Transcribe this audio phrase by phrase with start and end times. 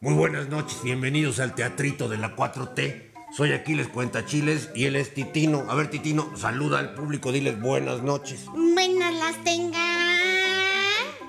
[0.00, 3.12] Muy buenas noches, bienvenidos al Teatrito de la 4T.
[3.34, 5.64] Soy Aquiles Cuentachiles y él es Titino.
[5.70, 8.44] A ver, Titino, saluda al público, diles buenas noches.
[8.44, 9.72] Buenas las tengan.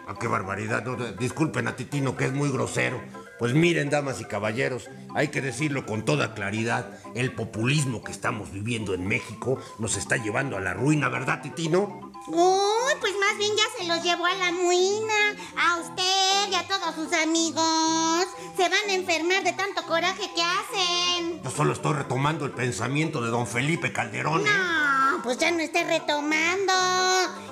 [0.05, 0.83] Ah, qué barbaridad.
[0.83, 3.01] No, disculpen a Titino, que es muy grosero.
[3.39, 8.51] Pues miren, damas y caballeros, hay que decirlo con toda claridad, el populismo que estamos
[8.51, 12.06] viviendo en México nos está llevando a la ruina, ¿verdad, Titino?
[12.27, 15.13] Uy, pues más bien ya se los llevó a la muina.
[15.57, 18.27] A usted y a todos sus amigos.
[18.57, 21.41] Se van a enfermar de tanto coraje que hacen.
[21.41, 24.41] Yo solo estoy retomando el pensamiento de don Felipe Calderón.
[24.41, 24.49] ¿eh?
[24.49, 26.73] No, pues ya no esté retomando.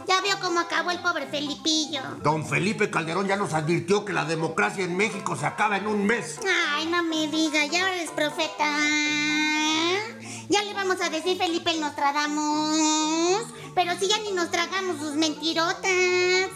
[0.07, 2.01] Ya vio cómo acabó el pobre Felipillo.
[2.21, 6.05] Don Felipe Calderón ya nos advirtió que la democracia en México se acaba en un
[6.05, 6.39] mes.
[6.73, 8.65] Ay, no me diga, ya eres profeta.
[10.49, 13.45] Ya le vamos a decir Felipe el Nostradamus.
[13.73, 16.49] Pero si ya ni nos tragamos sus mentirotas.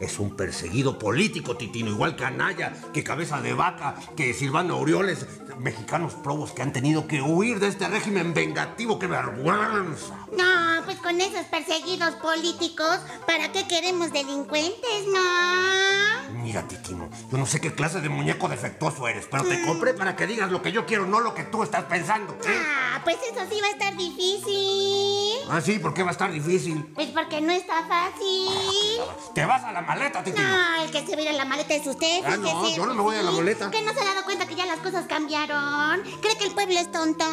[0.00, 5.26] Es un perseguido político, Titino, igual Anaya, que Cabeza de Vaca, que Silvano Aureoles,
[5.58, 8.98] mexicanos probos que han tenido que huir de este régimen vengativo.
[8.98, 10.14] ¡Qué vergüenza!
[10.36, 16.32] No, pues con esos perseguidos políticos, ¿para qué queremos delincuentes, no?
[16.42, 20.16] Mira, Titino, yo no sé qué clase de muñeco defectuoso eres, pero te compré para
[20.16, 22.32] que digas lo que yo quiero, no lo que tú estás pensando.
[22.44, 22.62] ¿eh?
[22.66, 25.48] Ah, pues eso sí va a estar difícil.
[25.50, 26.84] Ah, sí, ¿por qué va a estar difícil?
[26.94, 29.00] Pues porque no está fácil.
[29.34, 30.48] Te vas a la maleta, Titino.
[30.48, 32.22] No, el que se va a ir a la maleta es usted.
[32.24, 33.70] Ah, no, yo no me voy a la maleta.
[33.70, 36.02] ¿Que no se ha dado cuenta que ya las cosas cambiaron?
[36.20, 37.24] ¿Cree que el pueblo es tonto?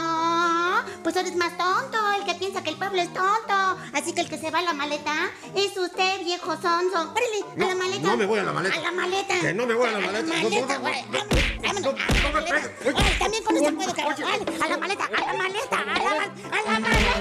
[1.03, 3.78] Pues eres más tonto, el que piensa que el pueblo es tonto.
[3.94, 5.14] Así que el que se va a la maleta
[5.56, 7.11] es usted, viejo sonso.
[7.11, 8.08] Órale, No, a la maleta.
[8.08, 8.76] no me voy a la maleta.
[8.78, 9.39] A la maleta.
[9.39, 10.20] Que no me voy a la maleta.
[10.20, 11.03] A la maleta, güey.
[11.11, 13.20] no, no, Vámonos, no, vámonos, no a la maleta.
[13.20, 13.92] también con Oye, puedo.
[13.92, 17.19] Órale, A la maleta, a la maleta, a la, a la maleta, a la maleta.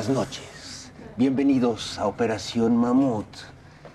[0.00, 0.92] Buenas noches.
[1.18, 3.26] Bienvenidos a Operación Mamut,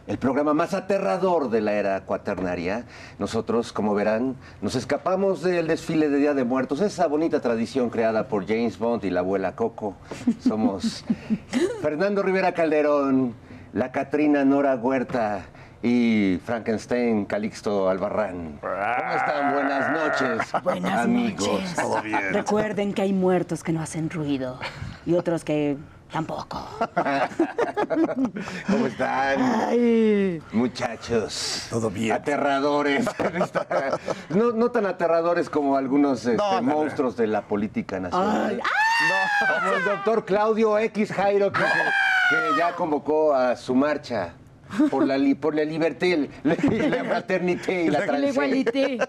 [0.06, 2.86] el programa más aterrador de la era cuaternaria.
[3.18, 8.28] Nosotros, como verán, nos escapamos del desfile de Día de Muertos, esa bonita tradición creada
[8.28, 9.96] por James Bond y la abuela Coco.
[10.48, 11.04] Somos
[11.81, 13.34] Fernando Rivera Calderón,
[13.74, 15.46] la Catrina Nora Huerta
[15.81, 18.60] y Frankenstein Calixto Albarrán.
[18.62, 19.54] ¿Cómo están?
[19.54, 21.48] Buenas noches, Buenas amigos.
[21.48, 21.75] noches.
[21.75, 22.31] Todo bien.
[22.31, 24.60] Recuerden que hay muertos que no hacen ruido
[25.06, 25.78] y otros que
[26.15, 26.65] tampoco.
[28.67, 29.41] ¿Cómo están?
[29.67, 31.67] Ay, Muchachos.
[31.69, 32.13] Todo bien.
[32.13, 33.06] Aterradores.
[34.29, 36.73] no, no tan aterradores como algunos este, no, no.
[36.73, 38.62] monstruos de la política nacional.
[39.59, 44.35] Como el doctor Claudio X Jairo, que, que ya convocó a su marcha
[44.89, 46.56] Por la, li- por la liberté, la,
[46.89, 48.97] la fraternité y la igualité.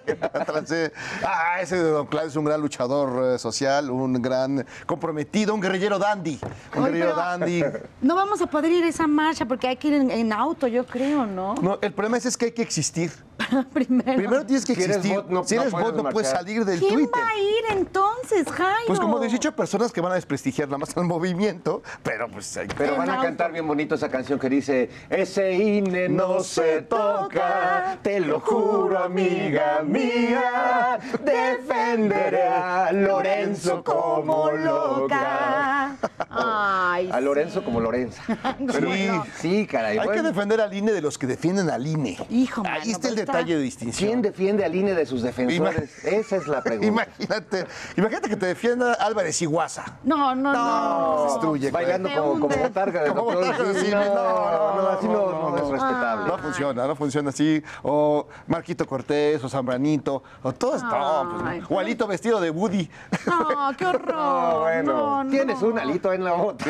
[1.25, 5.61] Ah, ese de Don Claudio es un gran luchador eh, social, un gran comprometido, un
[5.61, 6.39] guerrillero dandy.
[6.75, 7.63] Un Oye, guerrillero dandy.
[8.03, 10.67] No vamos a poder ir a esa marcha porque hay que ir en, en auto,
[10.67, 11.55] yo creo, ¿no?
[11.63, 13.11] No, el problema es, es que hay que existir.
[13.73, 14.17] Primero.
[14.17, 15.17] Primero tienes que Si eres existir.
[15.21, 17.21] bot, no- si no eres puedes bot, no puedes salir del ¿Quién Twitter.
[17.23, 18.87] va a ir entonces, Jairo?
[18.87, 22.69] Pues como 18 personas que van a desprestigiar nada más el movimiento, pero pues hay
[22.77, 27.99] Pero van a cantar bien bonito esa canción que dice Ese INE no se toca,
[28.03, 35.97] te lo juro amiga mía, defenderé a Lorenzo como loca.
[36.29, 38.23] Ay, A Lorenzo como Lorenza.
[38.73, 39.11] Pero Sí.
[39.39, 39.99] sí, caray.
[39.99, 42.19] Hay que defender al INE de los que defienden al INE.
[42.31, 44.09] Hijo, Ahí mano, está el está- detalle de distinción.
[44.09, 46.05] ¿Quién defiende al INE de sus defensores?
[46.05, 46.87] Esa es la pregunta.
[46.87, 47.67] Imagínate,
[47.97, 49.85] imagínate que te defienda Álvarez Iguaza.
[50.05, 51.19] No, no, no.
[51.27, 51.71] se destruye.
[51.71, 53.91] Bailando como, como botarga de Como doctor cine.
[53.91, 56.27] No, no, no, así no, no es respetable.
[56.29, 57.63] No funciona, no funciona así.
[57.83, 60.87] O Marquito Cortés, o Zambranito, o todo esto.
[60.89, 61.77] No, pues, no.
[61.77, 62.89] o Alito vestido de Woody.
[63.27, 64.15] No, qué horror.
[64.17, 65.31] No, bueno, No, no.
[65.31, 66.65] tienes un alito en la bota.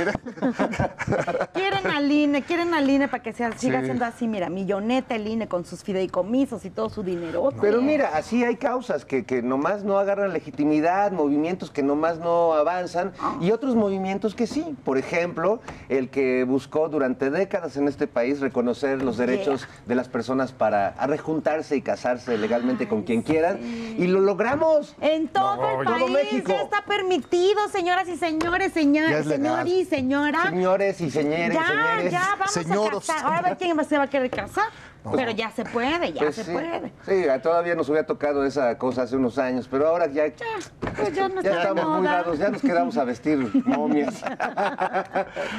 [1.53, 3.87] Quieren al INE, quieren al INE para que sea, siga Sí.
[3.87, 7.51] siendo así, mira, milloneta el INE con sus fideicomisos y todo su dinero.
[7.61, 12.55] Pero mira, así hay causas que, que nomás no agarran legitimidad, movimientos que nomás no
[12.55, 14.77] avanzan y otros movimientos que sí.
[14.85, 20.09] Por ejemplo, el que buscó durante décadas en este país reconocer los derechos de las
[20.09, 23.59] personas para a rejuntarse y casarse legalmente con quien quieran.
[23.63, 24.95] Y lo logramos.
[25.01, 26.53] En todo No, el todo país México.
[26.53, 30.43] ya está permitido, señoras y señores, señor, señor y señora.
[30.51, 32.13] Señores y señores, ya, señores.
[32.13, 33.11] ya, vamos señoros.
[33.11, 33.27] a casar.
[33.27, 34.67] Ahora a ver quién se va a querer casar.
[35.15, 36.93] Pero ya se puede, ya Pues se sí, puede.
[37.05, 40.25] sí, todavía nos hubiera tocado esa cosa hace unos años, pero ahora ya,
[40.97, 44.23] Pues ya no ya estamos muy dados, ya nos quedamos a vestir momias.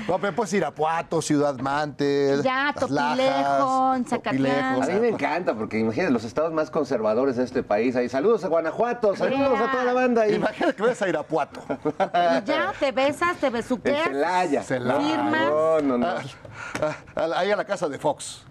[0.08, 4.84] No, pero pues Irapuato, Ciudad Mante, Ya, Topilejón, Zacatlán.
[4.84, 7.96] A mí me encanta, porque imagínate, los estados más conservadores de este país.
[7.96, 10.36] Ahí, saludos a Guanajuato, saludos a toda la banda ahí.
[10.36, 11.62] Imagínate que ves a Irapuato.
[11.70, 14.04] Y ya te besas, te besuqueas.
[14.08, 14.64] Celaya.
[14.64, 15.00] Celaya.
[15.00, 15.50] Firmas.
[15.50, 16.08] No, no, no.
[16.08, 18.44] Ah, ah, ahí a la casa de Fox.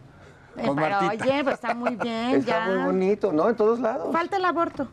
[0.64, 1.25] Con pero Martita.
[1.25, 2.67] oye, pues está muy bien, Está ya.
[2.67, 3.49] muy bonito, ¿no?
[3.49, 4.12] En todos lados.
[4.12, 4.88] Falta el aborto.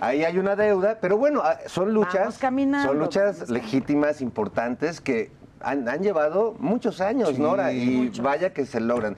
[0.00, 5.30] Ahí hay una deuda, pero bueno, ah, son luchas, son luchas legítimas, importantes, que
[5.60, 9.16] han, han llevado muchos años, Nora, y vaya que se logran.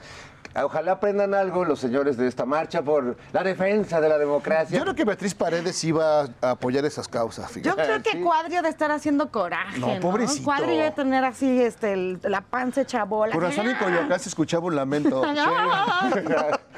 [0.63, 4.77] Ojalá aprendan algo los señores de esta marcha por la defensa de la democracia.
[4.77, 7.69] Yo creo que Beatriz Paredes iba a apoyar esas causas, fíjate.
[7.69, 8.21] Yo creo que Sí.
[8.21, 9.79] Cuadrio de estar haciendo coraje.
[9.79, 10.43] No, No, pobrecito.
[10.45, 13.33] Cuadrio debe tener así este, el- la panza hecha bola.
[13.33, 15.21] Por razón en Coyoacán se escuchaba un lamento.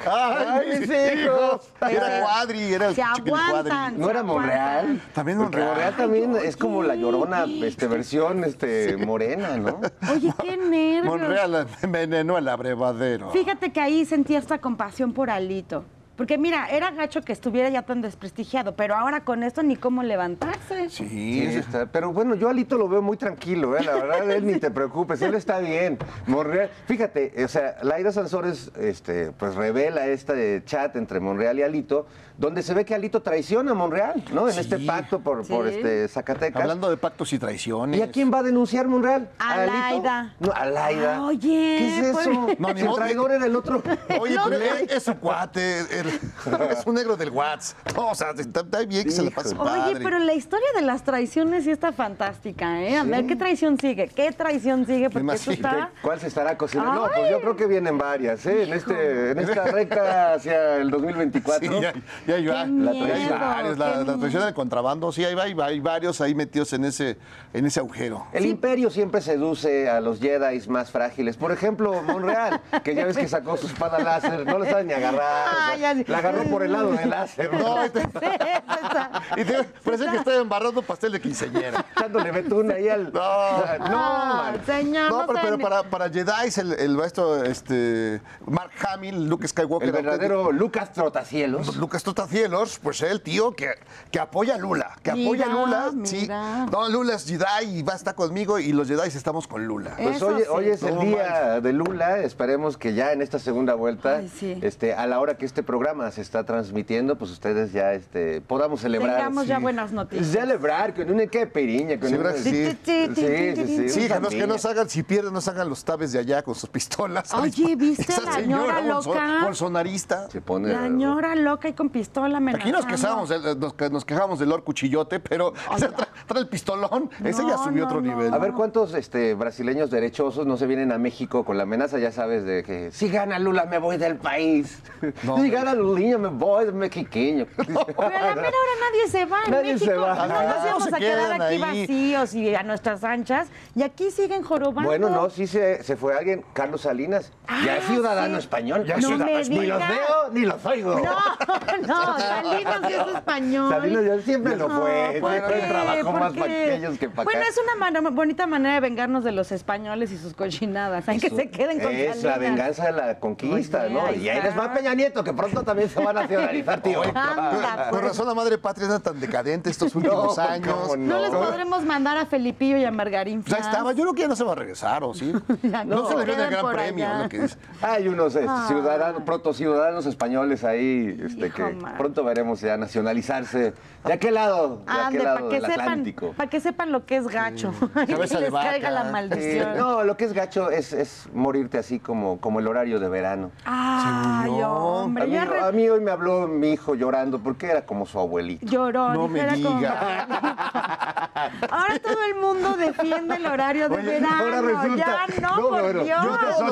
[0.06, 1.68] ¡Ay, mis hijos!
[1.80, 3.62] Era Cuadri, era el Se aguantan.
[3.62, 3.98] Cuadri.
[3.98, 5.00] ¿No era Monreal?
[5.12, 5.68] También Monreal.
[5.68, 9.80] Monreal también es como la llorona, este, versión este, morena, ¿no?
[10.12, 11.04] Oye, qué nervios.
[11.04, 13.30] Monreal envenenó el abrevadero.
[13.30, 15.84] Fíjate que ahí sentí esta compasión por Alito.
[16.18, 20.02] Porque mira, era gacho que estuviera ya tan desprestigiado, pero ahora con esto ni cómo
[20.02, 20.90] levantarse.
[20.90, 23.84] Sí, está- Pero bueno, yo a Alito lo veo muy tranquilo, ¿eh?
[23.84, 25.96] la verdad, él ni te preocupes, él está bien.
[26.26, 32.06] Monreal, fíjate, o sea, Laira Sansores este, pues revela este chat entre Monreal y Alito,
[32.36, 34.48] donde se ve que Alito traiciona a Monreal, ¿no?
[34.48, 34.60] En Sí.
[34.60, 35.52] este pacto por, Sí.
[35.52, 36.60] por este Zacatecas.
[36.62, 37.98] Hablando de pactos y traiciones.
[37.98, 39.28] ¿Y a quién va a denunciar Monreal?
[39.38, 39.72] A Alito?
[39.76, 40.34] Laida.
[40.40, 41.22] No, a Laida.
[41.24, 42.46] Oye, ¿Qué es pues- eso?
[42.58, 43.82] No, ni Si el traidor era el otro.
[44.20, 44.64] Oye, pero no.
[44.64, 46.07] es, es su cuate, el-
[46.70, 47.76] es un negro del Whats.
[47.96, 49.80] No, o sea, está, está bien que se la pase padre.
[49.92, 52.96] Oye, pero la historia de las traiciones sí está fantástica, ¿eh?
[52.96, 54.08] A ver, ¿qué traición sigue?
[54.08, 55.10] ¿Qué traición sigue?
[55.10, 55.52] Porque Imagínate.
[55.78, 55.90] está...
[56.02, 56.92] ¿Cuál se estará cocinando?
[57.06, 58.64] No, pues yo creo que vienen varias, ¿eh?
[58.64, 61.68] En, este, en esta recta hacia el 2024.
[61.72, 61.80] Sí,
[62.26, 64.18] ya, ya, La- miedo, hay varios, la, qué la miedo.
[64.18, 67.16] traición del contrabando, sí, hay, hay, hay varios ahí metidos en ese,
[67.52, 68.26] en ese agujero.
[68.32, 71.36] El imperio siempre seduce a los Jedi más frágiles.
[71.36, 74.92] Por ejemplo, Monreal, que ya ves que sacó su espada láser, no la sabe ni
[74.92, 75.74] agarrar.
[75.74, 77.52] o sea, la agarró por el lado del láser.
[77.52, 81.84] No, y te- Sí, esa- y te- parece que está embarrando pastel de quinceñera.
[81.96, 83.12] Echándole betún ahí al.
[83.12, 83.78] No.
[83.88, 89.46] no, señor, No, pero, pero para, para Jedi, el, el maestro este, Mark Hamill, Luke
[89.48, 89.88] Skywalker.
[89.88, 91.76] El verdadero Lucas Trotacielos.
[91.76, 93.70] Lucas Totacielos, pues el tío que,
[94.10, 96.28] que apoya a Lula, que apoya a Mira, Lula, sí.
[96.70, 99.94] No, Lula es Jedi y va a estar conmigo y los Jedi estamos con Lula.
[99.96, 100.48] Pues Eso hoy, sí.
[100.50, 102.18] hoy es el día de Lula.
[102.18, 104.58] Esperemos que ya en esta segunda vuelta, Ay, sí.
[104.62, 108.40] este, a la hora que este programa programa se está transmitiendo, pues ustedes ya este,
[108.42, 109.16] podamos celebrar.
[109.16, 109.62] Tengamos ya Sí.
[109.62, 110.26] buenas noticias.
[110.28, 112.24] Celebrar con una quepiriña, con Sí, una...
[112.24, 112.78] ¿verdad que sí?
[112.84, 116.18] sí, sí, sí, que nos, que nos hagan, si pierden, nos hagan los tabes de
[116.18, 117.32] allá con sus pistolas.
[117.34, 119.40] Oye, ¿viste Esa la señora loca?
[119.44, 120.28] bolsonarista.
[120.30, 120.72] Se pone...
[120.72, 123.26] La ñora loca y con pistola Aquí nos amenazando.
[123.26, 125.52] del- nos, nos quejamos del Lord Cuchillote, pero
[126.26, 127.10] trae, el pistolón.
[127.24, 128.14] Ese ya subió no, otro no.
[128.14, 128.32] nivel.
[128.34, 132.12] A ver cuántos este, brasileños derechosos no se vienen a México con la amenaza, ya
[132.12, 134.78] sabes, de que si gana Lula me voy del país.
[135.22, 137.46] No, si gana Luliño me voy de mexiqueño.
[137.56, 139.90] Pero a la mera hora nadie se va en Nadie México.
[139.92, 140.26] se va.
[140.26, 141.58] No nos íbamos a quedar aquí ahí.
[141.58, 143.48] vacíos y a nuestras anchas.
[143.74, 144.88] Y aquí siguen jorobando.
[144.88, 147.32] Bueno, no, sí se, se fue alguien, Carlos Salinas.
[147.64, 148.40] ya es Ah, ciudadano sí.
[148.40, 148.84] español.
[148.84, 150.94] Ya es No ciudadano me Ni los veo ni los oigo.
[151.00, 153.70] No, no, Salinas sí es español.
[153.70, 155.18] Salinas ya siempre lo fue.
[155.20, 157.48] ¿por siempre trabajó ¿Por más para aquellos que para Bueno, acá.
[157.50, 157.58] es
[158.02, 161.08] una bonita manera de vengarnos de los españoles y sus cochinadas.
[161.08, 164.12] Hay que se queden con Es la venganza de la conquista, ¿no?
[164.14, 164.72] Y ahí les va.
[164.72, 167.02] Peña Nieto, que pronto también se va a nacionalizar, tío.
[167.02, 168.02] Anda, Con pues.
[168.02, 170.76] razón la madre patria anda tan decadente estos últimos No, años.
[170.76, 174.22] cómo No les podremos mandar a Felipillo y a Margarín Ya estaba, yo creo que
[174.22, 175.32] ya no se va a regresar, ¿o sí?
[175.62, 177.22] Ya no, no, se le viene el gran por premio, allá.
[177.22, 177.56] lo que dice.
[177.82, 181.94] Hay unos este, ciudadanos, proto ciudadanos españoles ahí este, Hijo, que man.
[181.98, 183.74] pronto veremos ya nacionalizarse.
[184.04, 184.82] ¿De aquel lado?
[184.86, 186.32] ¿De Ande, aquel para lado que del sepan, Atlántico?
[186.36, 187.72] para que sepan lo que es gacho.
[188.06, 189.76] que Cabeza de les caiga la Sí, maldición.
[189.76, 193.50] no, lo que es gacho es, es morirte así como, como el horario de verano.
[193.64, 197.84] Ay, hombre, mí, ya re- a mí hoy me habló mi hijo llorando porque era
[197.86, 198.66] como su abuelito.
[198.66, 199.12] lloró.
[199.14, 200.26] No me como- diga.
[201.70, 204.36] Ahora todo el mundo defiende el horario de Oye, verano.
[204.44, 206.20] ahora resulta- ya no, No, por bueno, Dios.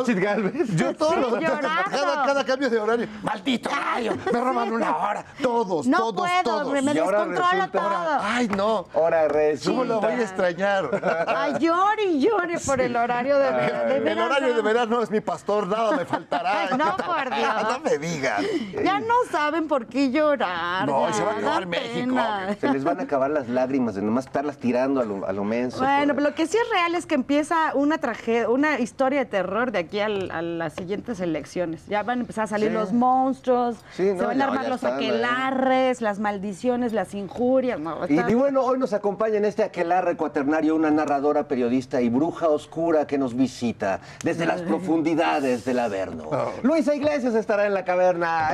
[0.06, 0.76] yo Gálvez.
[0.76, 1.68] Yo los llorando.
[1.90, 3.08] cada, cada cambio de horario.
[3.22, 5.24] Maldito horario, me roban una hora.
[5.42, 6.82] Todos, No todos, puedo, todos.
[6.82, 8.18] me Y ahora descontrolo resulta- todo.
[8.22, 8.86] Ay, no.
[8.94, 9.70] Ahora resulta.
[9.70, 10.90] ¿Cómo lo voy a extrañar?
[11.36, 14.26] Ay, llore y llore por el horario de, ver- de El verano.
[14.26, 16.60] horario de verano es mi pastor, nada me faltará.
[16.70, 17.62] Ay, no, por Dios.
[17.70, 18.44] No me digan.
[18.84, 20.86] Ya no saben por qué llorar.
[20.86, 21.90] No, ya, se va a acabar México.
[21.94, 22.56] pena.
[22.60, 25.44] Se les van a acabar las lágrimas de nomás estarlas tirando a lo, a lo
[25.44, 25.78] menso.
[25.78, 29.20] Bueno, por- pero lo que sí es real es que empieza una tragedia, una historia
[29.20, 31.86] de terror de aquí al- a las siguientes elecciones.
[31.86, 32.74] Ya van a empezar a salir Sí.
[32.74, 35.06] los monstruos, Sí, no, se van a armar los están, ¿eh?
[35.08, 37.78] aquelarres, las maldiciones, las injurias.
[37.80, 42.00] No, Y, está- y bueno, hoy nos acompaña en este aquelarre cuaternario una narradora, periodista
[42.00, 46.24] y bruja oscura que nos visita desde las profundidades del Averno.
[46.30, 46.52] Oh.
[46.62, 48.48] Luisa Iglesias estará en la caverna.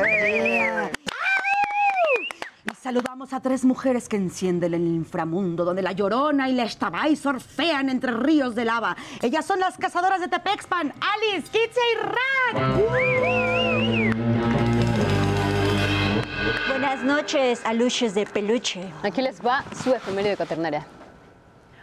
[2.65, 7.17] Y saludamos a tres mujeres que encienden el inframundo, donde la Llorona y la Estabay
[7.17, 8.97] surfean entre ríos de lava.
[9.21, 12.83] Ellas son las cazadoras de Tepexpan, Alice, Kitse y Rat.
[16.69, 18.91] Buenas noches, aluches de peluche.
[19.03, 20.87] Aquí les va su efeméride cuaternaria.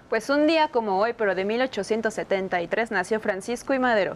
[0.10, 4.16] Pues un día como hoy, pero de 1873, nació Francisco y Madero.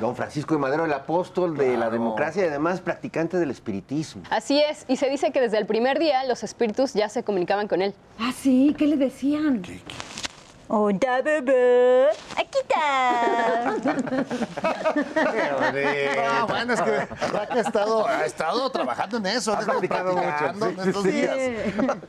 [0.00, 4.22] Don Francisco de Madero, el apóstol de la democracia y además practicante del espiritismo.
[4.30, 7.68] Así es, y se dice que desde el primer día los espíritus ya se comunicaban
[7.68, 7.94] con él.
[8.18, 9.62] Ah, sí, ¿qué le decían?
[10.72, 12.10] Hola, bebé.
[12.36, 13.70] Aquí está.
[16.22, 17.08] Ah, bueno, es que
[17.50, 21.36] ha estado, ha estado trabajando en eso, ha practicando mucho, en estos días.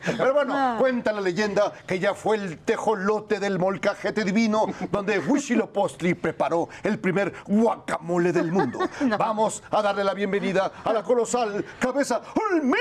[0.06, 6.14] Pero bueno, cuenta la leyenda que ya fue el tejolote del molcajete divino donde Huitzilopochtli
[6.14, 8.78] preparó el primer guacamole del mundo.
[9.18, 12.80] Vamos a darle la bienvenida a la colosal cabeza Olmeca.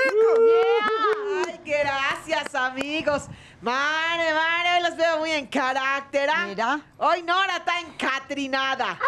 [1.49, 3.29] Ay, gracias, amigos.
[3.63, 6.31] Mare, mare, hoy los veo muy en carácter.
[6.31, 6.47] ¿ah?
[6.47, 6.81] Mira.
[6.97, 8.99] Hoy Nora está encatrinada.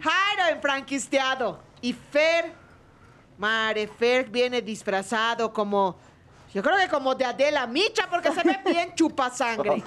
[0.00, 1.62] Jairo enfranquisteado.
[1.82, 2.52] Y Fer,
[3.36, 5.96] Mare, Fer viene disfrazado como.
[6.52, 9.84] Yo creo que como de Adela Micha, porque se ve bien chupasangre.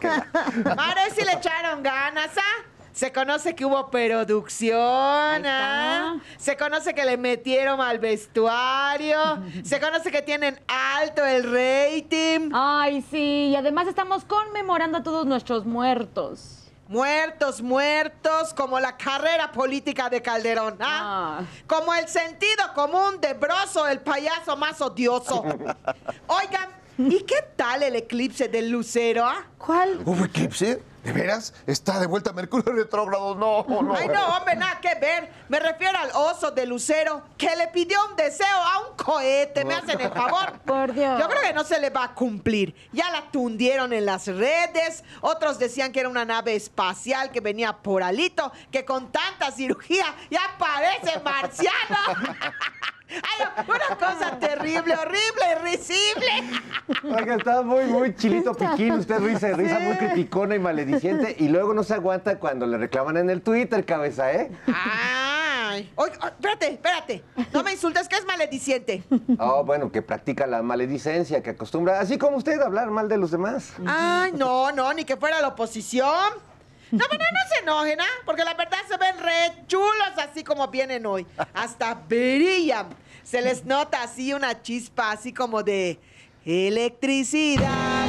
[0.76, 2.64] Mare, si le echaron ganas, ¿ah?
[2.94, 6.20] Se conoce que hubo producción, ¿ah?
[6.38, 9.42] Se conoce que le metieron al vestuario.
[9.64, 12.52] Se conoce que tienen alto el rating.
[12.54, 16.60] Ay, sí, y además estamos conmemorando a todos nuestros muertos.
[16.88, 21.40] Muertos, muertos, como la carrera política de Calderón, ¿ah?
[21.40, 21.46] Ah.
[21.66, 25.44] Como el sentido común de Broso, el payaso más odioso.
[26.28, 26.70] Oigan,
[27.00, 29.48] ¿y qué tal el eclipse del Lucero, ah?
[29.66, 30.02] ¿Cuál?
[30.06, 30.84] ¿Hubo eclipse?
[31.06, 31.54] ¿De veras?
[31.68, 33.34] ¿Está de vuelta Mercurio retrógrado?
[33.34, 33.96] No, no.
[33.96, 35.32] Ay, no, hombre, nada que ver.
[35.48, 39.64] Me refiero al oso de Lucero que le pidió un deseo a un cohete.
[39.64, 40.60] ¿Me hacen el favor?
[40.66, 41.18] Por Dios.
[41.18, 42.76] Yo creo que no se le va a cumplir.
[42.92, 45.06] Ya la tundieron en las redes.
[45.22, 50.06] Otros decían que era una nave espacial que venía por alito, que con tanta cirugía
[50.30, 51.98] ya parece marciano.
[53.14, 56.60] Ay, una cosa terrible, horrible, risible.
[57.04, 58.94] Oiga, está muy, muy chilito piquín.
[58.94, 61.36] Usted risa risa, muy criticona y malediciente.
[61.40, 64.52] Y luego no se aguanta cuando le reclaman en el Twitter, cabeza, ¿eh?
[64.68, 67.24] Ay, oye, espérate, espérate.
[67.54, 69.04] No me insultes, que es malediciente.
[69.40, 73.18] Oh, bueno, que practica la maledicencia, que acostumbra, así como usted, a hablar mal de
[73.18, 73.74] los demás.
[73.86, 76.54] Ay, no, no, ni que fuera la oposición.
[76.92, 78.22] No, pero no se enojen, ¿ah?
[78.24, 81.26] Porque la verdad se ven re chulos así como vienen hoy.
[81.56, 82.88] Hasta brillan.
[83.24, 86.00] Se les nota así una chispa así como de
[86.46, 88.06] electricidad.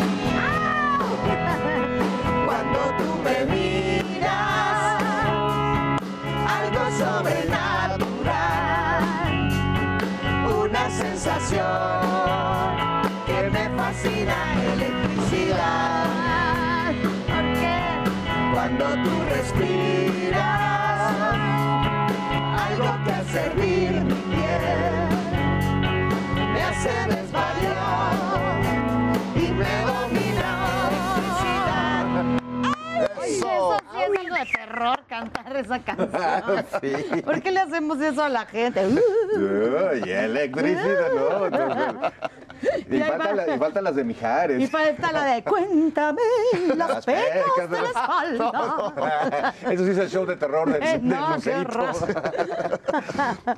[13.27, 14.37] Que me fascina,
[14.75, 16.15] electricidad.
[18.53, 20.41] Cuando tú respiras,
[22.69, 23.51] algo que hace
[34.13, 36.65] es algo de terror cantar esa canción.
[36.81, 37.23] Sí.
[37.23, 38.87] ¿Por qué le hacemos eso a la gente?
[38.87, 42.35] Uy, electricidad, no.
[42.91, 44.61] Y, la- faltan las de Mijares.
[44.61, 46.21] Y falta la de cuéntame
[46.77, 49.55] las pecas de la espalda.
[49.71, 51.37] Eso sí es el show de terror del, Eh, no.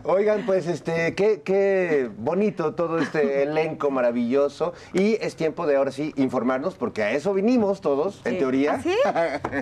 [0.04, 4.72] Oigan, pues este, qué, qué bonito todo este elenco maravilloso.
[4.92, 8.74] Y es tiempo de ahora sí informarnos, porque a eso vinimos todos, en teoría.
[8.74, 8.94] ¿Ah, sí?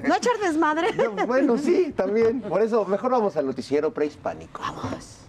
[0.07, 0.89] ¿No echar desmadre?
[1.27, 2.41] Bueno, sí, también.
[2.43, 4.61] Por eso, mejor vamos al noticiero prehispánico.
[4.61, 5.21] Vamos.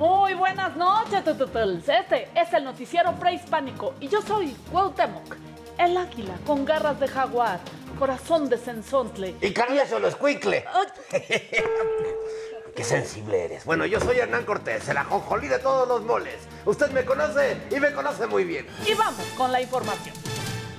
[0.00, 1.86] Muy buenas noches, tututels.
[1.86, 5.36] Este es el noticiero prehispánico y yo soy Cuauhtémoc,
[5.76, 7.60] el águila con garras de jaguar,
[7.98, 9.36] corazón de sensontle.
[9.42, 10.64] Y cambia solo escuincle.
[12.74, 13.66] Qué sensible eres.
[13.66, 16.48] Bueno, yo soy Hernán Cortés, el ajonjolí de todos los moles.
[16.64, 18.66] Usted me conoce y me conoce muy bien.
[18.86, 20.16] Y vamos con la información.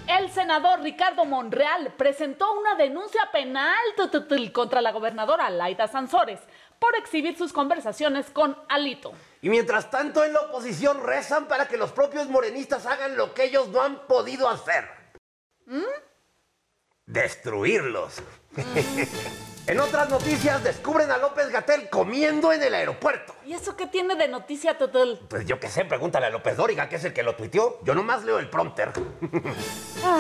[0.08, 3.78] El senador Ricardo Monreal presentó una denuncia penal
[4.52, 6.40] contra la gobernadora Laida Sansores
[6.82, 9.14] por exhibir sus conversaciones con Alito.
[9.44, 13.44] Y mientras tanto en la oposición rezan para que los propios morenistas hagan lo que
[13.44, 14.90] ellos no han podido hacer.
[17.06, 18.24] Destruirlos.
[19.72, 23.34] En otras noticias descubren a López Gatel comiendo en el aeropuerto.
[23.46, 25.18] ¿Y eso qué tiene de noticia, Tutul?
[25.30, 27.80] Pues yo qué sé, pregúntale a López Dóriga, que es el que lo tuiteó.
[27.84, 28.92] Yo nomás leo el prompter.
[30.04, 30.20] Ah,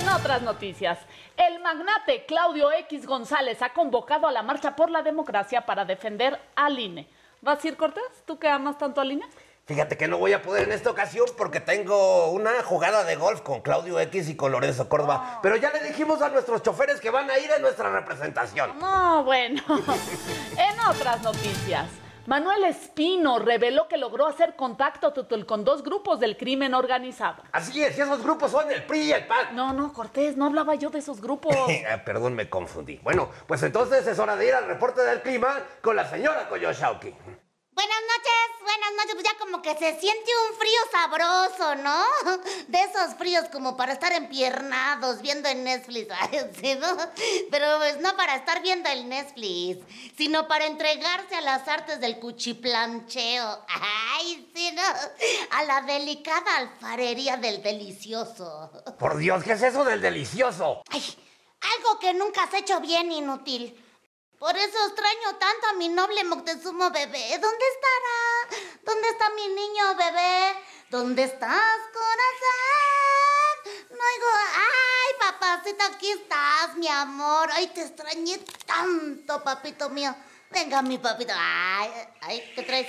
[0.00, 0.98] En otras noticias,
[1.36, 6.40] el magnate Claudio X González ha convocado a la Marcha por la Democracia para defender
[6.56, 7.06] al INE.
[7.42, 8.24] ¿Vas a ir, Cortés?
[8.24, 9.26] ¿Tú que amas tanto al INE?
[9.68, 13.42] Fíjate que no voy a poder en esta ocasión porque tengo una jugada de golf
[13.42, 15.40] con Claudio X y con Lorenzo Córdoba.
[15.42, 18.78] Pero ya le dijimos a nuestros choferes que van a ir en nuestra representación.
[18.78, 19.62] No, bueno.
[20.56, 21.86] en otras noticias,
[22.24, 25.12] Manuel Espino reveló que logró hacer contacto
[25.46, 27.42] con dos grupos del crimen organizado.
[27.52, 29.54] Así es, y esos grupos son el PRI y el PAN.
[29.54, 31.54] No, no, Cortés, no hablaba yo de esos grupos.
[31.90, 33.00] Ah, Perdón, me confundí.
[33.02, 37.14] Bueno, pues entonces es hora de ir al reporte del clima con la señora Koyoshauki.
[37.78, 39.14] Buenas noches, buenas noches.
[39.14, 42.02] Pues ya como que se siente un frío sabroso, ¿no?
[42.66, 46.12] De esos fríos como para estar empiernados viendo el Netflix,
[46.60, 46.96] ¿sí, no?
[47.52, 49.86] Pero pues no para estar viendo el Netflix,
[50.16, 53.64] sino para entregarse a las artes del cuchiplancheo.
[54.16, 54.82] Ay, sí, ¿no?
[55.52, 58.72] A la delicada alfarería del delicioso.
[58.98, 60.82] Por Dios, ¿qué es eso del delicioso?
[60.90, 61.16] Ay,
[61.76, 63.84] algo que nunca has hecho bien, inútil.
[64.38, 67.38] Por eso extraño tanto a mi noble Moctezumo bebé.
[67.40, 68.78] ¿Dónde estará?
[68.84, 70.54] ¿Dónde está mi niño bebé?
[70.90, 73.74] ¿Dónde estás, corazón?
[73.90, 74.26] No oigo.
[74.54, 77.50] ¡Ay, papacito, aquí estás, mi amor!
[77.52, 80.14] ¡Ay, te extrañé tanto, papito mío!
[80.50, 81.32] Venga, mi papito.
[81.36, 82.86] ¡Ay, ay, ¿qué traes?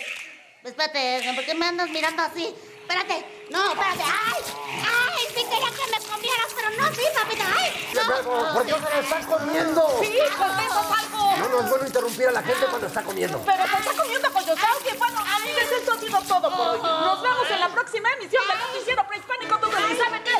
[0.63, 2.55] Espérate, ¿por qué me andas mirando así?
[2.81, 4.03] Espérate, no, espérate.
[4.03, 4.43] ¡Ay!
[4.85, 5.27] ¡Ay!
[5.29, 7.43] Sí quería que me comieras, pero no, sí, papito.
[7.57, 7.91] ¡Ay!
[7.95, 8.53] No.
[8.53, 9.99] ¿Por qué se lo están comiendo?
[9.99, 11.08] Sí, haz algo.
[11.49, 13.41] No vuelvo a interrumpir a la gente cuando está comiendo.
[13.45, 14.97] Pero se está comiendo Coyosauki.
[14.97, 16.79] Bueno, amigos, esto ha sido todo por hoy.
[16.81, 19.91] Nos vemos en la próxima emisión del Noticiero Prehispánico Tutul.
[19.91, 20.35] ¿Y saben qué?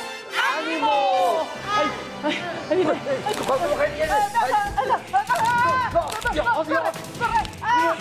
[0.58, 1.48] ¡Ánimo!
[1.76, 1.88] ¡Ay,
[2.24, 2.92] ay, ay, viene!
[3.28, 4.14] ay, ¿Cómo que viene?
[5.94, 6.82] ¡No, Dios, Dios.
[7.62, 8.00] ¡Ay,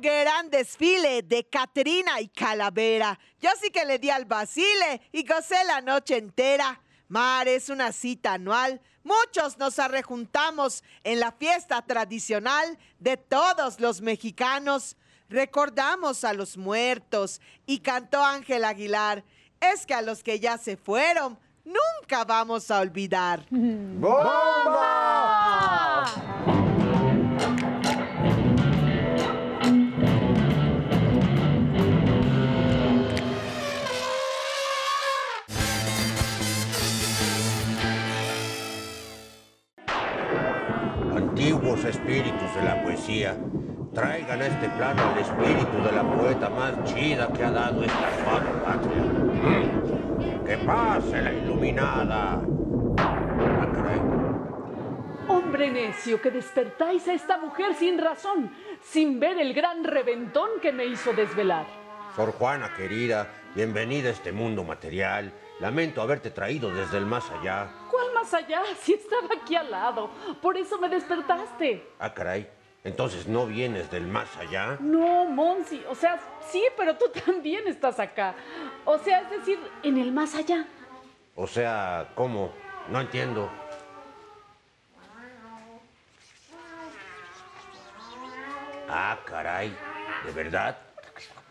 [0.00, 3.18] Gran desfile de Catrina y Calavera.
[3.40, 6.80] Yo sí que le di al Basile y gocé la noche entera.
[7.08, 8.80] Mar es una cita anual.
[9.04, 14.96] Muchos nos arrejuntamos en la fiesta tradicional de todos los mexicanos.
[15.28, 19.24] Recordamos a los muertos y cantó Ángel Aguilar.
[19.60, 23.46] Es que a los que ya se fueron, nunca vamos a olvidar.
[43.12, 43.36] poesía,
[43.94, 48.10] traigan a este plano el espíritu de la poeta más chida que ha dado esta
[48.22, 49.02] suave patria.
[49.02, 50.46] Mm.
[50.46, 52.42] ¡Que pase la iluminada!
[52.98, 54.00] Ah, caray.
[55.28, 58.50] Hombre necio, que despertáis a esta mujer sin razón,
[58.82, 61.66] sin ver el gran reventón que me hizo desvelar.
[62.16, 65.32] Sor Juana querida, bienvenida a este mundo material.
[65.60, 67.70] Lamento haberte traído desde el más allá.
[67.90, 68.62] ¿Cuál más allá?
[68.80, 70.10] Si estaba aquí al lado.
[70.40, 71.86] Por eso me despertaste.
[71.98, 72.61] Ah, caray.
[72.84, 74.76] Entonces no vienes del más allá.
[74.80, 75.84] No, Monsi.
[75.88, 78.34] O sea, sí, pero tú también estás acá.
[78.84, 80.66] O sea, es decir, en el más allá.
[81.36, 82.52] O sea, ¿cómo?
[82.88, 83.48] No entiendo.
[88.88, 89.74] Ah, caray.
[90.26, 90.76] ¿De verdad?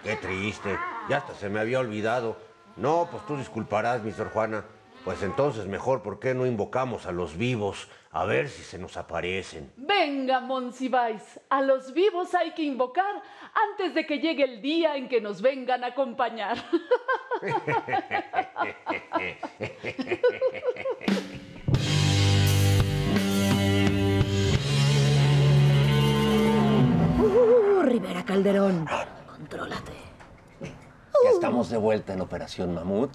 [0.03, 0.77] Qué triste.
[1.09, 2.37] Ya hasta se me había olvidado.
[2.75, 4.65] No, pues tú disculparás, mi Sor Juana.
[5.03, 7.89] Pues entonces mejor, ¿por qué no invocamos a los vivos?
[8.13, 9.71] A ver si se nos aparecen.
[9.77, 11.39] Venga, Monsiváis.
[11.49, 13.21] A los vivos hay que invocar
[13.71, 16.57] antes de que llegue el día en que nos vengan a acompañar.
[27.23, 28.87] Uh, Rivera Calderón,
[29.27, 30.00] contrólate.
[31.23, 33.11] Ya estamos de vuelta en Operación Mamut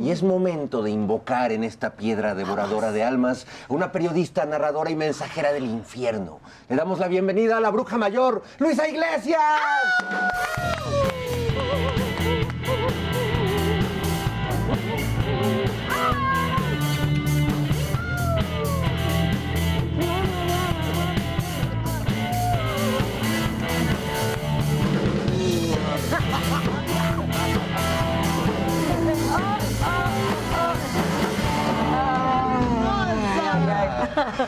[0.00, 4.96] y es momento de invocar en esta piedra devoradora de almas una periodista, narradora y
[4.96, 6.40] mensajera del infierno.
[6.68, 9.40] Le damos la bienvenida a la bruja mayor, Luisa Iglesias.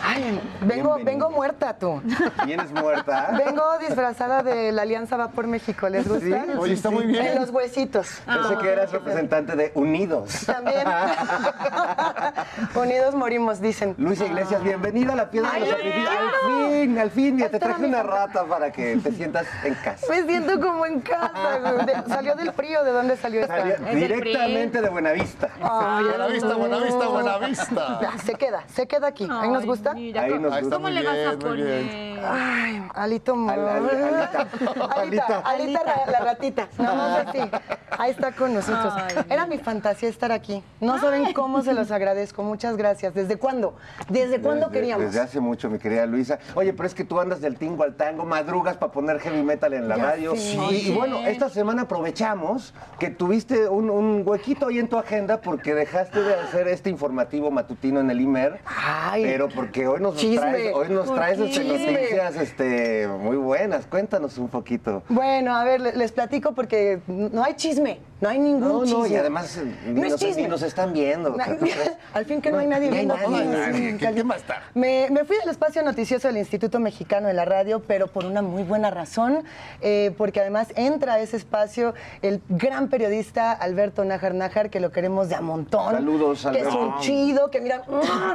[0.03, 2.01] Ay, vengo, vengo muerta tú.
[2.45, 3.31] ¿Vienes muerta?
[3.45, 5.89] Vengo disfrazada de la Alianza Va por México.
[5.89, 6.25] ¿Les gusta?
[6.25, 7.35] Sí, oye, está muy En bien.
[7.41, 8.21] los huesitos.
[8.27, 10.45] Pensé que eras representante de Unidos.
[10.47, 10.85] También.
[12.75, 13.95] Unidos morimos, dicen.
[13.99, 16.09] Luisa Iglesias, bienvenida a la piedra de los sacrificios.
[16.11, 20.07] Al fin, al fin, mira, te traje una rata para que te sientas en casa.
[20.11, 21.59] Me siento como en casa.
[21.87, 22.83] De- ¿Salió del frío?
[22.85, 23.57] ¿De dónde salió esta?
[23.59, 25.49] Salió directamente de Buenavista.
[25.61, 26.59] Ay, Buenavista, no.
[26.59, 27.99] Buenavista, Buenavista.
[28.01, 29.29] Ya, Se queda, se queda aquí.
[29.31, 29.93] Ahí nos gusta.
[29.93, 30.79] Ahí nos gusta.
[30.79, 32.21] muy bien, muy bien.
[32.29, 33.35] Ay, Alito.
[33.49, 34.49] Al- al- alita.
[34.97, 35.39] Alita, Alita.
[35.45, 36.69] Alita, la, la ratita.
[36.79, 37.39] No, no sé si.
[37.99, 38.93] Ahí está con nosotros.
[39.29, 40.63] Era mi fantasía estar aquí.
[40.81, 42.43] No saben cómo se los agradezco.
[42.43, 43.15] Muchas gracias.
[43.15, 43.77] ¿Desde cuándo?
[44.09, 45.07] ¿Desde cuándo Desde- queríamos?
[45.07, 46.39] Desde hace mucho, mi querida Luisa.
[46.55, 49.73] Oye, pero es que tú andas del tingo al tango, madrugas para poner heavy metal
[49.73, 50.35] en la Ya radio.
[50.37, 50.57] sé.
[50.71, 55.41] Y, y bueno, esta semana aprovechamos que tuviste un, un huequito ahí en tu agenda
[55.41, 58.61] porque dejaste de hacer este informativo matutino en el IMER.
[58.67, 59.23] Ay.
[59.25, 60.37] pero porque hoy nos Chisme.
[60.39, 63.87] traes, hoy nos ¿Por traes este, noticias este, muy buenas.
[63.87, 65.03] Cuéntanos un poquito.
[65.09, 67.99] Bueno, a ver, le- les platico porque no hay chisme.
[68.19, 68.99] No hay ningún No, chisme.
[68.99, 70.43] no, y además ni, No nos, chisme.
[70.43, 71.37] ni nos están viendo.
[72.15, 73.15] Al fin que no hay nadie viendo.
[73.15, 73.91] nadie, Ay, nadie.
[73.93, 74.63] sí, ¿Quién- quién va a estar?
[74.75, 78.41] Me, me fui al espacio noticioso del Instituto Mexicano de la Radio, pero por una
[78.41, 79.45] muy buena razón,
[79.83, 84.91] eh, porque además entra a ese espacio el gran periodista Alberto Nájar Nájar, que lo
[84.93, 85.93] queremos de a montón.
[85.93, 87.01] Saludos, Que es un Alberto.
[87.01, 87.83] chido, que mira,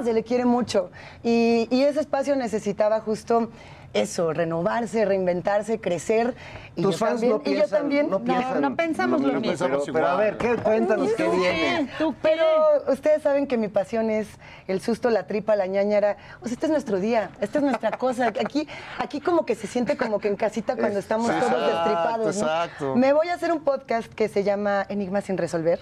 [0.03, 0.91] se le quiere mucho.
[1.23, 3.49] Y, y ese espacio necesitaba justo
[3.93, 6.33] eso, renovarse, reinventarse, crecer.
[6.75, 8.09] Y Tus yo fans también, no y piensan, yo también.
[8.09, 9.41] no piensan, no pensamos lo mismo.
[9.41, 11.89] Pero, Pensamos pero a ver, ¿qué, cuéntanos qué viene.
[11.97, 12.17] ¿Tú qué?
[12.21, 12.45] Pero
[12.91, 14.27] ustedes saben que mi pasión es
[14.67, 16.15] el susto, la tripa, la ñañara.
[16.41, 18.27] O sea, este es nuestro día, esta es nuestra cosa.
[18.27, 22.37] Aquí, aquí como que se siente como que en casita cuando estamos todos destripados.
[22.37, 22.41] ¿no?
[22.43, 22.95] exacto.
[22.95, 25.79] Me voy a hacer un podcast que se llama Enigmas sin resolver.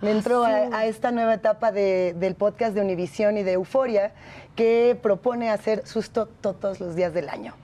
[0.00, 4.12] Le entro a, a esta nueva etapa de- del podcast de Univisión y de Euforia
[4.54, 7.54] que propone hacer susto todos los días del año.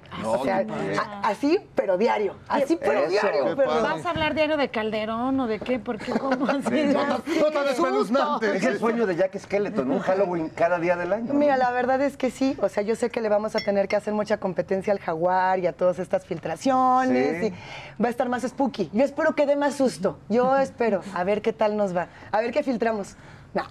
[0.42, 0.72] diario.
[0.74, 2.34] o sea, a- así, pero diario.
[2.48, 3.10] Así, pero Eso.
[3.10, 3.54] diario.
[3.54, 3.82] Pero-.
[3.82, 5.78] ¿Vas a hablar diario de Calderón o de qué?
[5.78, 6.12] ¿Por qué?
[6.12, 6.84] ¿Cómo así?
[6.84, 8.56] No, no, no tan espeluznante.
[8.56, 11.34] Es el sueño de Jack Skeleton, un Halloween cada día del año.
[11.34, 12.56] Mira, la verdad es que sí.
[12.62, 15.58] O sea, yo sé que le vamos a tener que hacer mucha competencia al jaguar
[15.58, 17.40] y a todas estas filtraciones.
[17.42, 17.46] Sí.
[17.98, 18.88] Y va a estar más spooky.
[18.94, 20.18] Yo espero que dé más susto.
[20.30, 21.02] Yo espero.
[21.14, 22.08] A ver qué tal nos va.
[22.32, 23.14] A ver qué filtramos.
[23.54, 23.62] No.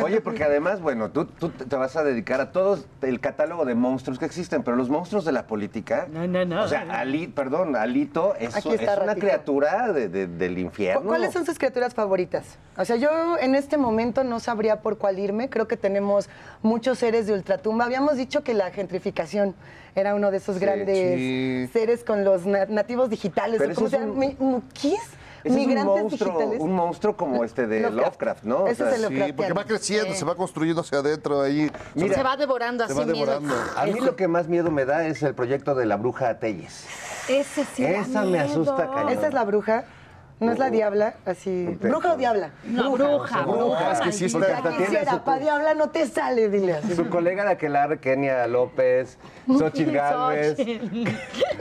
[0.04, 3.74] Oye, porque además, bueno, tú, tú te vas a dedicar a todo el catálogo de
[3.74, 6.06] monstruos que existen, pero los monstruos de la política.
[6.10, 6.62] No, no, no.
[6.62, 11.02] O sea, Ali, perdón, Alito es, una criatura de- de- del infierno.
[11.02, 12.58] ¿Cu- ¿Cuáles son sus criaturas favoritas?
[12.78, 15.50] O sea, yo en este momento no sabría por cuál irme.
[15.50, 16.28] Creo que tenemos
[16.62, 17.84] muchos seres de ultratumba.
[17.84, 19.54] Habíamos dicho que la gentrificación
[19.94, 21.70] era uno de esos Sí, grandes sí.
[21.72, 23.58] seres con los na- nativos digitales.
[23.58, 24.12] Pero ¿o ¿Cómo se es llama?
[24.14, 25.00] un- Mi- ¿Muquis?
[25.46, 26.60] Ese es un monstruo, digitales.
[26.60, 28.04] un monstruo como este de Lovecraft.
[28.06, 28.56] Lovecraft, ¿no?
[28.58, 31.70] O Ese sea, es el Sí, porque va creciendo, se va construyendo hacia adentro ahí.
[31.94, 33.16] Mira, se va devorando se así va miedo.
[33.40, 33.54] devorando.
[33.76, 36.84] A mí lo que más miedo me da es el proyecto de la bruja Telles.
[37.28, 38.44] Ese sí da Esa me miedo.
[38.44, 39.08] asusta cañón.
[39.10, 39.84] Esa es la bruja.
[40.38, 41.78] No es la diabla, así.
[41.80, 42.50] ¿Bruja o diabla?
[42.64, 44.68] No, bruja, Bruja, es que sí Porque está.
[44.68, 46.94] tiene quisiera, su- pa' diabla no te sale, dile así.
[46.96, 50.56] Su colega de aquelarre, Kenia López, Xochitl Galvez.
[50.56, 50.68] Sin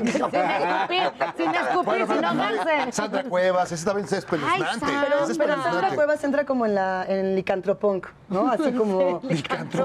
[0.08, 0.42] escupir,
[1.38, 2.92] sin escupir, sin ahogarse.
[2.92, 4.86] Sandra Cuevas, ese también es espeluznante.
[4.86, 5.90] Ay, Pero, es pero Sandra.
[5.96, 8.50] Cuevas entra como en la en licantropunk, ¿no?
[8.52, 9.22] Así como,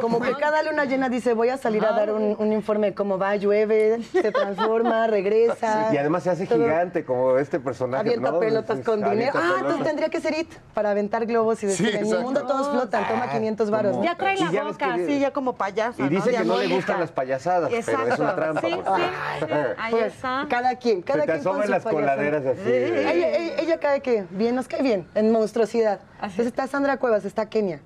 [0.01, 2.95] como que cada luna llena dice, voy a salir a dar un, un informe de
[2.95, 5.91] cómo va, llueve, se transforma, regresa.
[5.93, 6.59] Y además se hace todo.
[6.59, 8.01] gigante como este personaje.
[8.01, 8.41] Avienta ¿no?
[8.41, 9.33] pelotas con avienta dinero.
[9.35, 9.87] Ah, entonces pelotas.
[9.87, 13.07] tendría que ser IT para aventar globos y decir, Sí, en mi mundo todos flotan,
[13.09, 13.93] toma 500 varos.
[13.93, 16.03] como- Ya trae la boca así, ya como payasa.
[16.05, 16.39] Y dice ¿no?
[16.39, 18.23] que no le gustan las payasadas, pero es Exacto.
[18.23, 18.61] una trampa.
[18.61, 19.53] Sí, sí.
[19.79, 20.47] Ahí Pues, está.
[20.49, 21.91] cada quien, cada quien con las payasada.
[21.95, 22.61] coladeras así.
[22.71, 26.01] Ella, ella- ella cae que bien, nos cae bien, en monstruosidad.
[26.17, 27.81] Entonces está Sandra Cuevas, está Kenia,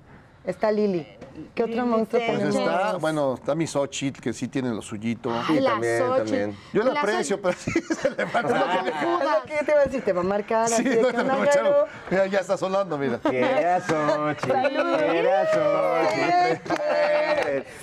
[0.47, 1.05] está Lili.
[1.53, 2.21] ¿Qué otro Lili monstruo.
[2.25, 2.55] Pues tenemos?
[2.55, 5.29] está, bueno, está mi Xochitl, que sí tiene lo suyito.
[5.47, 6.17] Ay, la también, Xochitl.
[6.23, 6.57] también.
[6.73, 8.83] Yo la La aprecio, pero sí se levanta.
[8.87, 8.93] Es
[9.25, 11.13] lo que te iba a decir, te va a marcar Sí, así de no que
[11.13, 11.59] te?
[12.11, 13.17] Mira, ya está sonando, mira.
[13.19, 14.53] Quiera Xochitl,
[15.11, 16.73] quiera Xochitl.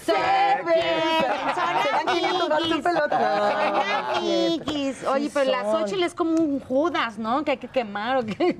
[0.04, 4.16] Se dan 500 varos en pelota.
[4.16, 5.04] Amiguis.
[5.06, 7.44] Oye, pero la Xochitl es como un Judas, ¿no?
[7.44, 8.56] Que hay que quemar o que.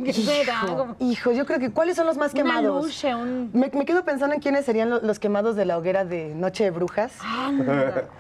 [0.67, 2.85] Como Hijo, yo creo que ¿cuáles son los más una quemados?
[2.85, 3.51] luche, un...
[3.53, 6.65] Me, me quedo pensando en quiénes serían lo- los quemados de la hoguera de Noche
[6.65, 7.13] de Brujas.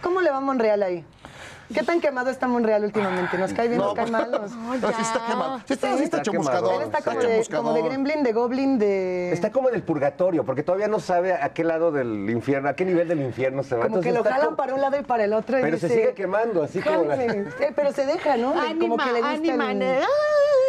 [0.02, 1.02] ¿Cómo le va Monreal ahí?
[1.72, 3.38] ¿Qué tan quemado está Monreal últimamente?
[3.38, 4.30] ¿Nos cae bien, No, nos cae mal?
[4.30, 5.58] Nos- No, sí está quemado.
[5.66, 5.98] Sí está, Sí.
[5.98, 6.74] sí está quemador.
[6.74, 9.32] Él está como está de, como de Gremlin, de Goblin, de...
[9.32, 12.74] Está como en el purgatorio, porque todavía no sabe a qué lado del infierno, a
[12.74, 13.84] qué nivel del infierno se va.
[13.84, 15.58] Como que Entonces lo está jalan como- para un lado y para el otro.
[15.58, 17.24] y Pero se dice, sigue quemando, así como la...
[17.24, 18.50] Eh, Pero se deja, ¿no?
[18.52, 19.72] De- como Ánima, que le gusta ánima.
[19.72, 20.04] el- Ay,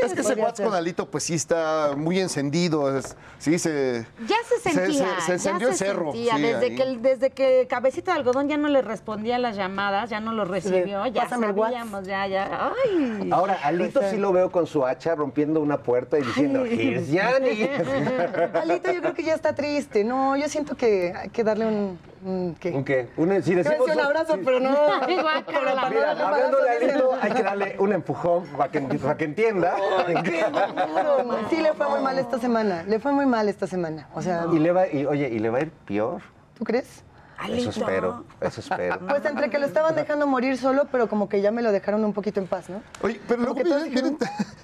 [0.05, 0.65] Es que ese ser.
[0.65, 2.97] con Alito, pues sí está muy encendido.
[2.97, 4.05] es- sí, se.
[4.27, 6.11] Ya se sentía, Se, se encendió ya el se cerro.
[6.11, 6.35] sentía.
[6.35, 6.75] sí, desde, ahí.
[6.75, 10.33] que, desde que Cabecita de Algodón ya no le respondía a las llamadas, ya no
[10.33, 11.29] lo recibió, ya Whats.
[11.29, 12.71] sabíamos, ya, ya.
[12.85, 13.29] Ay.
[13.31, 17.63] Ahora, Alito sí lo veo con su hacha rompiendo una puerta y diciendo, Here's Yanni.
[18.53, 20.03] Alito yo creo que ya está triste.
[20.03, 21.99] No, yo siento que hay que darle un...
[22.25, 22.71] un ¿qué?
[22.71, 23.09] ¿Un qué?
[23.17, 24.75] Un, si decimos, un abrazo, pero no.
[25.05, 29.17] Pero para no Mira, hablando de Alito, hay que darle un empujón para que, para
[29.17, 29.75] que entienda.
[30.23, 31.45] Qué duro, man.
[31.49, 32.83] Sí, le fue muy mal esta semana.
[32.83, 34.07] Le fue muy mal esta semana.
[34.13, 36.21] O sea, Y le va, y, oye, ¿y le va a ir peor?
[36.57, 37.03] ¿tú crees?
[37.49, 38.99] Eso espero, eso espero.
[39.07, 42.03] Pues entre que lo estaban dejando morir solo, pero como que ya me lo dejaron
[42.05, 42.81] un poquito en paz, ¿no?
[43.01, 44.17] Oye, pero luego vienen, vienen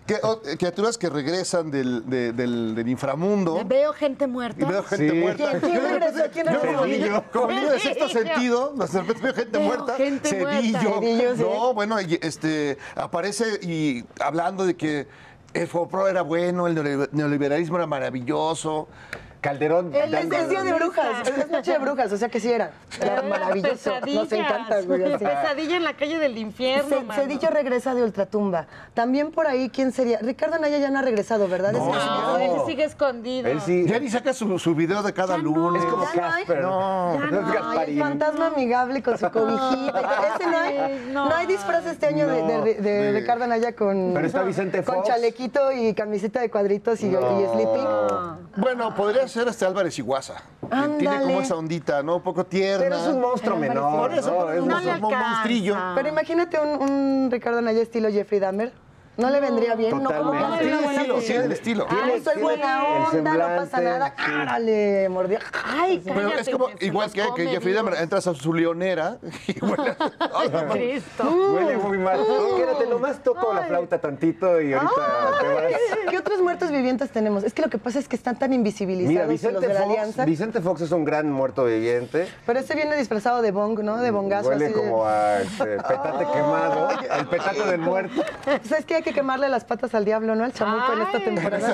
[0.06, 3.62] que- criaturas que regresan del, de- del, del inframundo.
[3.66, 4.62] Veo gente muerta.
[4.62, 5.16] Y veo gente Sí.
[5.18, 5.60] muerta.
[5.60, 6.24] ¿Quién- Yo regresó?
[6.32, 6.74] ¿Quién yo regresó?
[6.78, 7.24] como niño-.
[7.34, 9.96] Como niño de sexto sentido, de repente veo gente Veo muerta.
[9.96, 10.62] gente muerta.
[10.62, 11.00] Cedillo.
[11.02, 11.42] Cedillo, sí.
[11.44, 15.08] No, bueno, este, aparece y hablando de que
[15.54, 18.88] el FOPRO era bueno, el neoliber- neoliberalismo era maravilloso.
[19.42, 19.94] Calderón.
[19.96, 22.72] El es de brujas, es noche de brujas, o sea que sí era.
[23.02, 23.94] Era maravilloso.
[24.06, 25.18] Nos encanta, güey.
[25.18, 27.14] Pesadilla en la calle del infierno, mano.
[27.22, 28.68] Cedillo regresa de Ultratumba.
[28.94, 30.20] También por ahí, ¿quién sería?
[30.20, 31.72] Ricardo Anaya ya no ha regresado, ¿verdad?
[31.74, 32.42] Ese No, señor.
[32.42, 33.48] él sigue escondido.
[33.50, 33.86] Él sí.
[33.88, 35.52] Ya ni saca su, su video de cada Ya no.
[35.52, 35.84] lunes.
[35.84, 36.44] Es como Ya no hay.
[36.44, 36.62] Casper.
[36.62, 37.20] No.
[37.20, 40.36] No, es el fantasma amigable con su cobijita.
[40.36, 40.78] Ese no hay.
[40.78, 41.36] Ay, No, no.
[41.36, 44.96] hay disfraz este año de- de, de de- Ricardo Anaya con, Pero está Vicente con
[44.96, 45.08] Fox.
[45.08, 47.88] chalequito y camiseta de cuadritos y, y sleeping.
[48.58, 50.36] Bueno, podría ser este Álvarez Iguaza.
[50.98, 52.18] Tiene como esa ondita, ¿no?
[52.18, 52.84] Un poco tierna.
[52.84, 54.10] Pero es un monstruo menor.
[54.10, 55.78] Por eso, Es un No un le monstruo, un monstrillo.
[55.96, 58.74] Pero imagínate un, un Ricardo Anaya estilo Jeffrey Dahmer.
[59.20, 60.02] ¿No le vendría bien?
[60.02, 60.60] No, como Totalmente.
[60.66, 61.86] Tiene el estilo, tiene el estilo.
[61.90, 64.14] Ay, Tiene- soy tiene buena onda, no pasa nada.
[64.18, 64.24] sí.
[64.34, 65.10] ¡Árale!
[65.10, 65.40] Mordió.
[65.66, 69.60] Ay, Pero es cállate, como igual que, que Jeffrey Dahmer, entras a su leonera y
[69.66, 71.24] huele a- Cristo.
[71.54, 72.20] Huele muy mal.
[72.58, 74.94] Quédate, nomás toco la flauta tantito y ahorita
[75.42, 75.64] te vas.
[76.10, 77.44] ¿Qué otros muertos vivientes tenemos?
[77.44, 79.86] Es que lo que pasa es que están tan invisibilizados Mira, los de la Fox,
[79.90, 80.26] Alianza.
[80.26, 82.28] Vicente Fox es un gran muerto viviente.
[82.46, 83.98] Pero este viene disfrazado de bong, ¿no?
[83.98, 84.50] De bongazo.
[84.50, 88.24] Huele como a este, petate quemado, el petate del muerto.
[88.64, 89.02] ¿Sabes qué?
[89.10, 90.44] Hay que quemarle las patas al diablo, ¿no?
[90.44, 91.74] Al chamuco en esta temporada.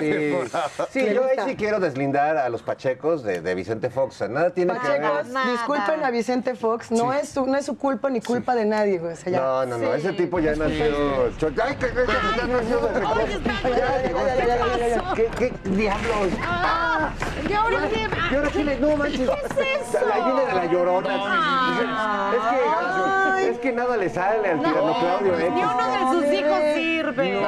[0.90, 4.16] Sí, yo ahí sí quiero deslindar a los pachecos de, de Vicente Fox.
[4.16, 5.26] O sea, nada tiene que ver.
[5.52, 9.00] disculpen a Vicente Fox, no, es su, no es su culpa ni culpa de nadie,
[9.00, 9.12] güey.
[9.12, 9.40] O sea, ya.
[9.42, 11.26] No, no, no, ese tipo ya nació.
[11.62, 11.88] ¡Ay, que.
[15.16, 16.30] ¿Qué, qué diablos?
[16.42, 17.12] Ah,
[17.50, 18.08] ¿Y ahora qué?
[18.32, 18.80] ¿Y ahora qué le.?
[18.80, 19.30] No manches.
[19.30, 20.06] ¿Qué es eso?
[20.14, 21.16] Ahí viene de la llorona.
[22.32, 25.52] Es que, es que nada le sale al tirano Claudio X.
[25.54, 27.46] Ni uno de sus hijos sirve.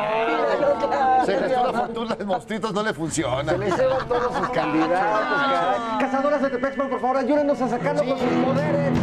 [1.26, 3.52] Se gastó una fortuna de monstruitos, no le funciona.
[3.52, 6.00] Se le llevan todos sus candidatos, caray.
[6.00, 8.98] Cazadoras de Tepexpan, por favor, ayúdenos a sacarlo con sus poderes.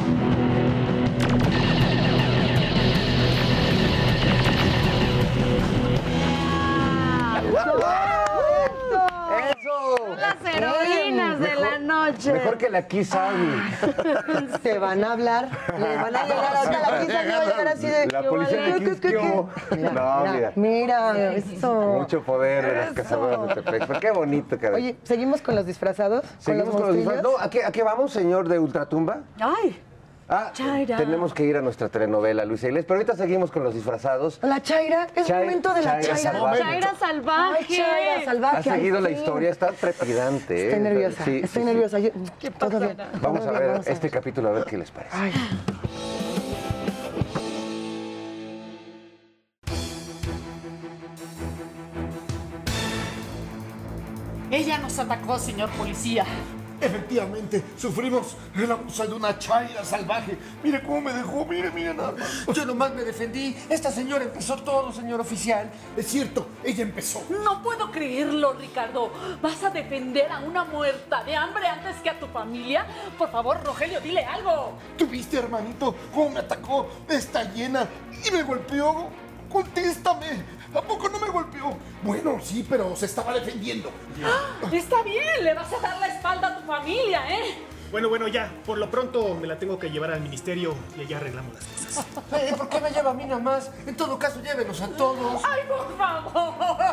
[9.64, 10.16] ¡Eso!
[10.16, 12.32] Las heroínas de la noche.
[12.34, 13.62] Mejor que la Kiss Army.
[14.62, 15.48] Te van a hablar,
[15.78, 18.06] le van a llegar ahorita la quizá le va a llegar así de.
[18.08, 18.84] La policía de.
[18.84, 19.48] Quisquio.
[19.70, 21.74] Mira, No, mira, eso.
[21.74, 24.00] Mucho poder de las cazadoras de Tepexpan.
[24.00, 24.82] Qué bonito, caray.
[24.82, 26.26] Oye, ¿seguimos con los disfrazados?
[26.38, 27.22] Seguimos con los monstrillos?
[27.22, 29.20] No, ¿a qué, ¿a qué vamos, señor de Ultratumba?
[29.40, 29.80] Ay,
[30.28, 30.96] Ah, Chaira.
[30.96, 32.86] tenemos que ir a nuestra telenovela, Luisa Iglesias.
[32.88, 34.38] Pero ahorita seguimos con los disfrazados.
[34.42, 36.32] La Chaira, es Chai- momento de la Chaira Chaira.
[36.32, 36.58] salvaje.
[36.60, 37.56] Chaira salvaje.
[37.58, 38.56] Ay, Chaira ¿Has salvaje.
[38.56, 39.14] ay, seguido la sí.
[39.16, 39.50] historia?
[39.50, 40.54] Está trepidante.
[40.56, 40.64] ¿eh?
[40.68, 41.98] Estoy nerviosa, Sí, estoy sí, nerviosa.
[42.58, 42.96] Todo bien.
[43.20, 45.16] Vamos a bien, ver vamos a este capítulo, a ver qué les parece.
[45.16, 45.32] Ay.
[54.50, 56.24] Ella nos atacó, señor policía.
[56.80, 60.36] Efectivamente, sufrimos el abuso de una chaira salvaje.
[60.62, 62.46] Mire cómo me dejó, mire, mire nada más.
[62.54, 63.56] Yo nomás me defendí.
[63.68, 65.70] Esta señora empezó todo, señor oficial.
[65.96, 67.22] Es cierto, ella empezó.
[67.42, 69.10] No puedo creerlo, Ricardo.
[69.40, 72.86] ¿Vas a defender a una muerta de hambre antes que a tu familia?
[73.16, 74.78] Por favor, Rogelio, dile algo.
[74.96, 77.88] ¿Tuviste, hermanito, cómo me atacó esta llena
[78.26, 79.08] y me golpeó?
[79.50, 80.44] Contéstame.
[80.74, 81.76] ¿A poco no me golpeó?
[82.02, 83.90] Bueno, sí, pero se estaba defendiendo.
[84.72, 87.58] Está bien, le vas a dar la espalda a tu familia, ¿eh?
[87.92, 88.52] Bueno, bueno, ya.
[88.66, 92.06] Por lo pronto me la tengo que llevar al ministerio y allá arreglamos las cosas.
[92.32, 93.70] Eh, ¿Por qué me lleva a mí nada más?
[93.86, 95.42] En todo caso, llévenos a todos.
[95.44, 96.83] ¡Ay, por favor!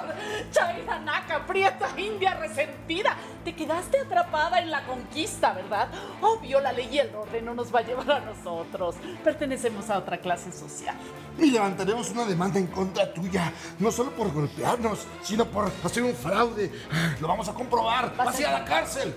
[0.52, 3.16] Chaira Naca, prieta india resentida.
[3.44, 5.90] Te quedaste atrapada en la conquista, ¿verdad?
[6.22, 8.96] Obvio, la ley y el orden no nos va a llevar a nosotros.
[9.24, 10.96] Pertenecemos a otra clase social.
[11.38, 16.14] Y levantaremos una demanda en contra tuya, no solo por golpearnos, sino por hacer un
[16.14, 16.72] fraude.
[17.20, 18.16] Lo vamos a comprobar.
[18.16, 19.16] Vas a ir a la cárcel.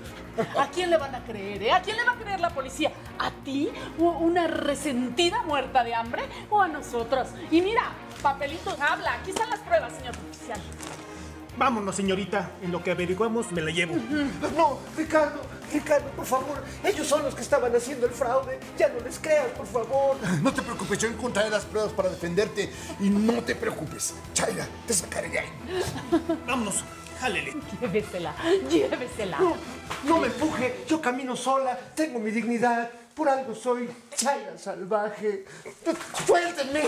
[0.59, 1.73] ¿A quién le van a creer, eh?
[1.73, 2.93] ¿A quién le va a creer la policía?
[3.19, 3.71] ¿A ti?
[3.99, 6.23] ¿O ¿Una resentida muerta de hambre?
[6.51, 7.29] ¿O a nosotros?
[7.51, 7.83] Y mira,
[8.23, 9.15] papelito habla.
[9.15, 10.61] Aquí están las pruebas, señor oficial.
[11.57, 12.51] Vámonos, señorita.
[12.63, 13.95] En lo que averiguamos me la llevo.
[14.57, 15.41] No, Ricardo,
[15.73, 16.65] Ricardo, por favor.
[16.83, 18.59] Ellos son los que estaban haciendo el fraude.
[18.77, 20.17] Ya no les creas, por favor.
[20.43, 24.15] No te preocupes, yo encontraré las pruebas para defenderte y no te preocupes.
[24.33, 25.49] Chaira, te sacaré de ahí.
[26.47, 26.83] Vámonos.
[27.25, 27.55] Jálele.
[27.81, 28.35] Llévesela,
[28.71, 29.39] llévesela.
[29.39, 29.57] No,
[30.05, 30.85] no me empuje.
[30.87, 31.79] Yo camino sola.
[31.95, 32.91] Tengo mi dignidad.
[33.15, 35.47] Por algo soy Chaira salvaje.
[36.27, 36.83] ¡Suéltenme!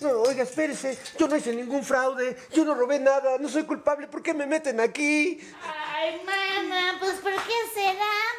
[0.00, 0.98] No, oiga, espérese.
[1.18, 2.36] Yo no hice ningún fraude.
[2.52, 3.36] Yo no robé nada.
[3.38, 4.06] No soy culpable.
[4.06, 5.40] ¿Por qué me meten aquí?
[5.62, 7.92] Ay, mana, pues ¿por qué será,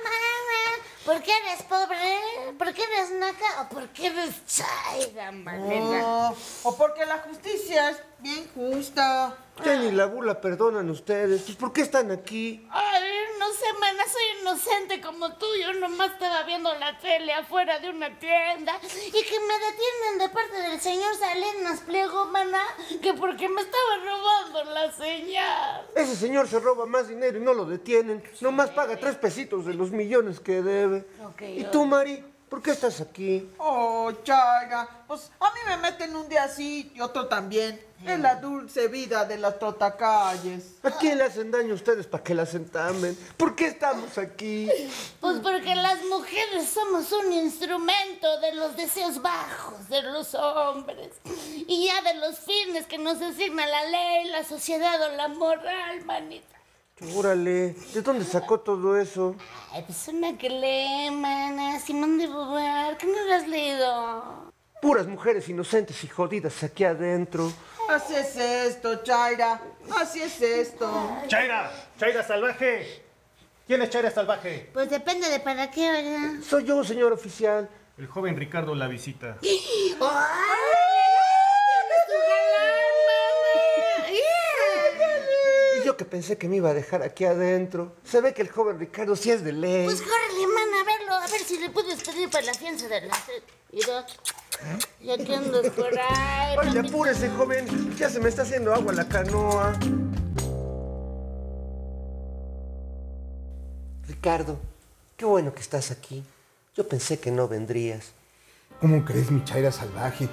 [0.04, 0.84] mana?
[1.06, 2.56] ¿Por qué eres pobre?
[2.58, 3.62] ¿Por qué eres naca?
[3.62, 6.02] ¿O por qué eres chaira, malena?
[6.04, 9.36] Oh, o porque la justicia es bien justa.
[9.64, 11.42] Ya ni la bula perdonan ustedes.
[11.42, 12.68] Pues, ¿por qué están aquí?
[12.72, 13.11] Ay,
[13.52, 15.46] no sé, mana, soy inocente como tú.
[15.62, 20.30] Yo nomás estaba viendo la tele afuera de una tienda y que me detienen de
[20.30, 22.62] parte del señor Salinas Pliego, mana,
[23.02, 25.86] que porque me estaba robando la señal.
[25.96, 28.24] Ese señor se roba más dinero y no lo detienen.
[28.40, 31.06] Nomás paga tres pesitos de los millones que debe.
[31.42, 32.31] ¿Y tú, Mari?
[32.52, 33.50] ¿Por qué estás aquí?
[33.60, 37.82] Oh, Chaira, pues a mí me meten un día así y otro también.
[38.06, 40.74] Es la dulce vida de las trotacalles.
[40.84, 43.18] ¿A quién le hacen daño a ustedes para que las entamen?
[43.38, 44.70] ¿Por qué estamos aquí?
[45.22, 51.12] Pues porque las mujeres somos un instrumento de los deseos bajos de los hombres
[51.68, 56.04] y ya de los fines que nos asigna la ley, la sociedad o la moral,
[56.04, 56.61] manita.
[57.16, 59.36] Órale, ¿de dónde sacó todo eso?
[59.72, 64.52] Ay, pues una que lee, mana, Simón de Beauvoir, ¿qué no lo has leído?
[64.82, 67.52] Puras mujeres inocentes y jodidas aquí adentro.
[67.90, 69.60] Así es esto, Chaira.
[70.00, 71.18] Así es esto.
[71.28, 73.04] Chaira, Chaira salvaje.
[73.66, 74.70] ¿Quién es Chaira salvaje?
[74.72, 76.44] Pues depende de para qué, ¿verdad?
[76.44, 77.68] Soy yo, señor oficial.
[77.98, 79.38] El joven Ricardo la visita.
[79.44, 79.96] Y
[86.02, 87.96] que pensé que me iba a dejar aquí adentro.
[88.04, 89.86] Se ve que el joven Ricardo sí es de ley.
[89.86, 93.02] Pues córrele, mana, a verlo, a ver si le puedes pedir para la fianza de
[93.02, 93.16] la...
[93.72, 94.20] Y dos,
[95.00, 96.58] ya que andas por ahí.
[96.58, 97.96] Oye, apúrese, joven.
[97.98, 99.78] Ya se me está haciendo agua la canoa.
[104.08, 104.58] Ricardo,
[105.18, 106.24] qué bueno que estás aquí.
[106.76, 108.12] Yo pensé que no vendrías.
[108.80, 110.28] ¿Cómo crees, mi chaira salvaje?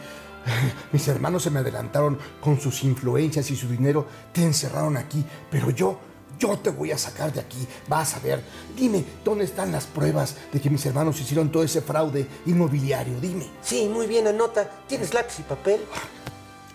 [0.92, 4.06] Mis hermanos se me adelantaron con sus influencias y su dinero.
[4.32, 5.98] Te encerraron aquí, pero yo,
[6.38, 7.66] yo te voy a sacar de aquí.
[7.88, 8.42] Vas a ver.
[8.76, 13.20] Dime, ¿dónde están las pruebas de que mis hermanos hicieron todo ese fraude inmobiliario?
[13.20, 13.48] Dime.
[13.62, 14.68] Sí, muy bien, anota.
[14.86, 15.80] ¿Tienes lápiz y papel?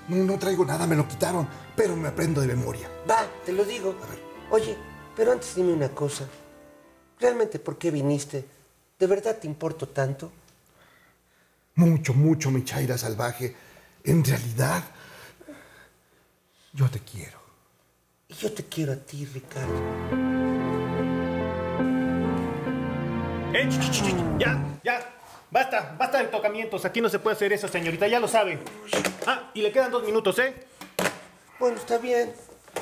[0.07, 2.89] No, no traigo nada, me lo quitaron, pero me aprendo de memoria.
[3.09, 3.95] Va, te lo digo.
[4.51, 4.77] Oye,
[5.15, 6.25] pero antes dime una cosa.
[7.19, 8.45] ¿Realmente por qué viniste?
[8.99, 10.31] ¿De verdad te importo tanto?
[11.75, 13.55] Mucho, mucho, mi chaira salvaje.
[14.03, 14.83] En realidad,
[16.73, 17.39] yo te quiero.
[18.27, 19.73] Y yo te quiero a ti, Ricardo.
[23.53, 24.39] ¡Eh, ch, ch, ch, ch!
[24.39, 25.13] ya, ya!
[25.49, 26.85] Basta, basta de tocamientos.
[26.85, 28.59] Aquí no se puede hacer eso, señorita, ya lo sabe.
[29.25, 30.53] Ah, y le quedan dos minutos, ¿eh?
[31.59, 32.33] Bueno, está bien.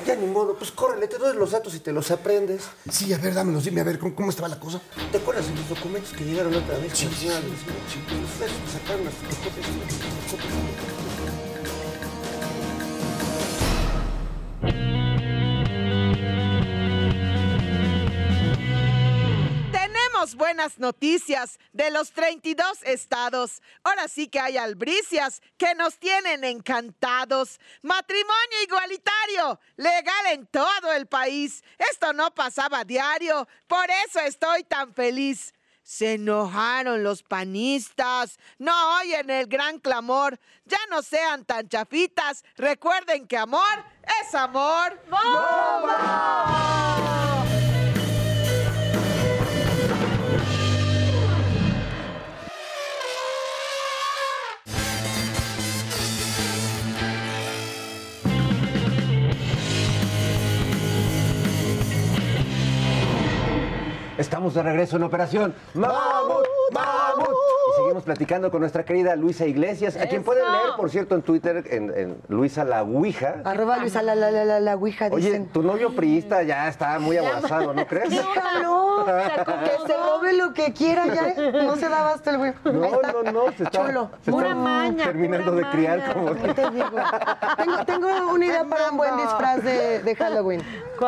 [0.05, 0.55] Ya ni modo.
[0.55, 2.63] Pues córrele, te doy los datos y te los aprendes.
[2.89, 4.81] Sí, a ver, dámelos, dime, a ver, ¿cómo, cómo estaba la cosa?
[5.11, 6.91] ¿Te acuerdas de los documentos que llegaron otra vez?
[6.93, 7.99] Sí, sí, sí.
[8.37, 11.10] Pues, sacaron las fotocopias.
[20.21, 23.59] Buenas noticias de los 32 estados.
[23.83, 27.59] Ahora sí que hay albricias que nos tienen encantados.
[27.81, 31.63] Matrimonio igualitario, legal en todo el país.
[31.91, 35.55] Esto no pasaba diario, por eso estoy tan feliz.
[35.81, 40.39] Se enojaron los panistas, no oyen el gran clamor.
[40.65, 43.83] Ya no sean tan chafitas, recuerden que amor
[44.21, 45.01] es amor.
[64.31, 65.53] Estamos de regreso en Operación.
[67.91, 71.61] Seguimos platicando con nuestra querida Luisa Iglesias, a quien pueden leer, por cierto, en Twitter,
[71.71, 73.41] en, en Luisa la Ouija.
[73.43, 75.47] Arroba Luisa la, la, la, la, la ouija, Oye, dicen.
[75.49, 78.09] tu novio priista ya está muy aguasado, ¿no crees?
[78.11, 79.05] Déjalo,
[79.65, 81.33] que se robe lo que quiera ya.
[81.51, 82.53] No se da abasto el güey.
[82.63, 82.71] No,
[83.23, 84.09] no, no, se está, Chulo.
[84.23, 86.33] se Pura está maña, terminando pura de criar como...
[86.33, 86.87] ¿Qué te digo?
[87.57, 90.61] Tengo, tengo una idea para un buen disfraz de, de Halloween.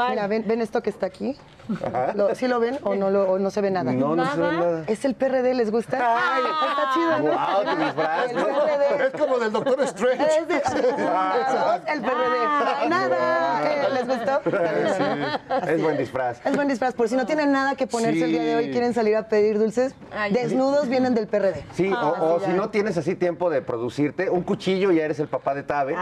[0.09, 1.37] Mira, ven, ven esto que está aquí.
[2.15, 3.93] Lo- ¿Sí lo ven o no, lo, o no se ve nada?
[3.93, 4.83] No, no se ve nada.
[4.87, 5.97] Es el PRD, ¿les gusta?
[6.01, 6.43] Ay,
[6.73, 7.23] está chido, ¿no?
[7.33, 8.43] Guau, tu disfraz, El ¿no?
[8.45, 9.05] PRD.
[9.07, 10.23] Es como del Doctor Strange.
[10.39, 10.55] Es de-
[11.93, 12.89] el PRD.
[12.89, 13.61] Nada.
[13.63, 14.41] Eh, ¿Les gustó?
[14.43, 16.45] Sí, es buen disfraz.
[16.45, 16.93] Es buen disfraz.
[16.93, 19.57] Por si no tienen nada que ponerse el día de hoy, quieren salir a pedir
[19.59, 19.95] dulces,
[20.31, 21.63] desnudos vienen del PRD.
[21.73, 25.19] Sí, o, Ah, o si no tienes así tiempo de producirte, un cuchillo ya eres
[25.19, 25.95] el papá de Tabe.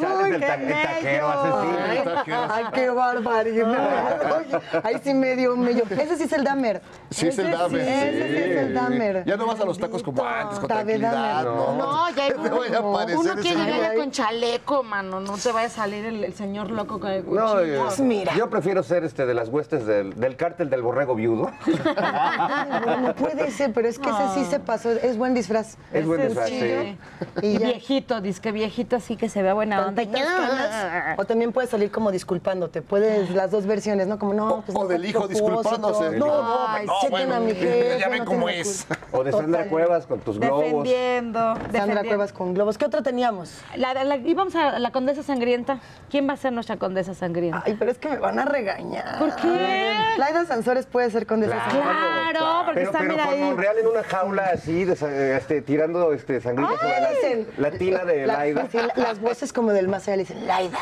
[0.00, 2.50] Sales del ta- el taquero asesino.
[2.50, 4.60] Ay, qué barbaridad.
[4.84, 5.84] Ahí sí medio, medio.
[5.90, 6.82] Ese sí es el Dahmer.
[7.10, 9.24] Sí, es el sí, Ese sí es el Dahmer.
[9.26, 11.44] Ya no vas a los tacos como antes, con tranquilidad.
[11.44, 11.74] ¿no?
[11.76, 13.64] No, ya hay uno, ir día.
[13.64, 15.20] allá con chaleco, mano.
[15.20, 17.60] No te vaya a salir el, el señor loco con el cuchillo.
[17.60, 21.50] eh, yo prefiero ser este de las huestes del, del cártel del borrego viudo.
[21.96, 24.90] Ay, bueno, puede ser, pero es que ese sí se pasó.
[24.90, 25.76] Es buen disfraz.
[25.92, 26.98] Es buen disfraz, sí.
[27.42, 27.66] Y ya.
[27.66, 30.02] viejito, dice que viejito así que se vea buena onda.
[30.02, 32.82] y tantitas canas, O también puedes salir como disculpándote.
[32.82, 34.18] Puedes las dos versiones, ¿no?
[34.18, 36.16] Como no, pues o no del hijo disculpándose.
[36.18, 37.96] No, no, Ay, no, no, chequen bueno, a mi jefe.
[37.98, 38.86] ya ven no cómo es.
[39.12, 39.68] O de Sandra Total.
[39.70, 40.60] Cuevas con tus globos.
[40.64, 41.38] Defendiendo.
[41.40, 42.08] Sandra defendiendo.
[42.08, 42.78] Cuevas con globos.
[42.78, 43.60] ¿Qué otra teníamos?
[43.76, 45.78] La, la- íbamos a la condesa sangrienta.
[46.10, 47.62] ¿Quién va a ser nuestra condesa sangrienta?
[47.64, 49.18] Ay, pero es que me van a regañar.
[49.18, 49.92] ¿Por qué?
[50.18, 52.30] Laida Sansores puede ser condesa Claro, Sansores.
[52.38, 53.40] Claro, porque pero, está, pero mira con ahí.
[53.40, 58.26] Monreal en una jaula así, de este, tirando este, sangrita sobre la, la tina de
[58.26, 58.68] la- Laida.
[58.96, 60.78] las voces como del más allá le dicen, Laida,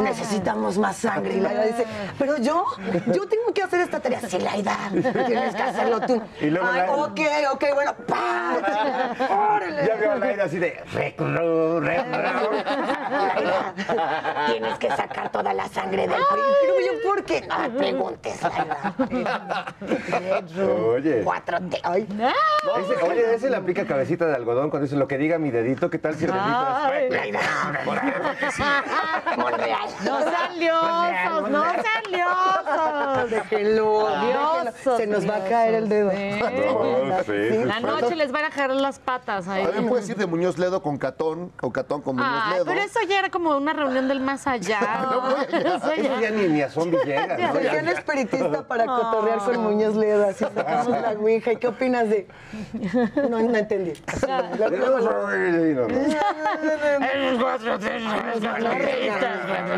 [0.00, 1.34] necesitamos más sangre.
[1.34, 1.86] Y Laida dice,
[2.18, 2.64] pero yo,
[3.06, 4.20] yo tengo que hacer esta tarea.
[4.20, 6.22] Sí, Laida, tienes que hacerlo tú.
[6.40, 7.20] Y luego Ay, ok,
[7.54, 8.56] ok, bueno, ¡pam!
[9.30, 9.86] ¡Órale!
[9.86, 10.82] Ya veo a Laida así de...
[10.92, 12.20] recru, recru.
[13.10, 13.74] Laida,
[14.46, 17.42] tienes que sacar toda la sangre del yo, ¿por qué?
[17.46, 18.94] No me preguntes, Laida.
[20.88, 21.22] Oye.
[21.24, 21.80] Cuatro T.
[21.82, 22.06] Ay,
[22.78, 25.90] Ese- oye, ese le aplica cabecita de algodón cuando dice lo que diga mi dedito,
[25.90, 27.04] ¿qué tal si el dedito Ay.
[27.04, 27.10] es...
[27.14, 27.40] Laida,
[27.84, 28.12] ¿por qué?
[28.22, 28.62] Porque sí.
[29.36, 29.87] Monreal.
[30.04, 33.30] No sean liosos, no sean liosos.
[33.30, 34.96] Déjenlo, Liosos, déjenlo.
[34.96, 36.12] Se nos va a caer el dedo.
[36.12, 37.64] No, sí.
[37.64, 39.64] La noche les van a jalar las patas ahí.
[39.64, 42.64] También puedes ir de Muñoz Ledo con Catón o Catón con Muñoz Ay, Ledo.
[42.66, 44.78] pero eso ya era como una reunión del más allá.
[45.48, 47.60] Eso Eso ya- ya ni, ni a zombie llega, ¿no?
[47.60, 51.52] Ya- hacían espiritista para cotorrear con Muñoz Ledo, así sacamos la ouija.
[51.52, 52.26] ¿Y qué opinas de...?
[53.28, 53.92] No, no entendí.
[54.26, 54.68] No,
[58.58, 59.77] no.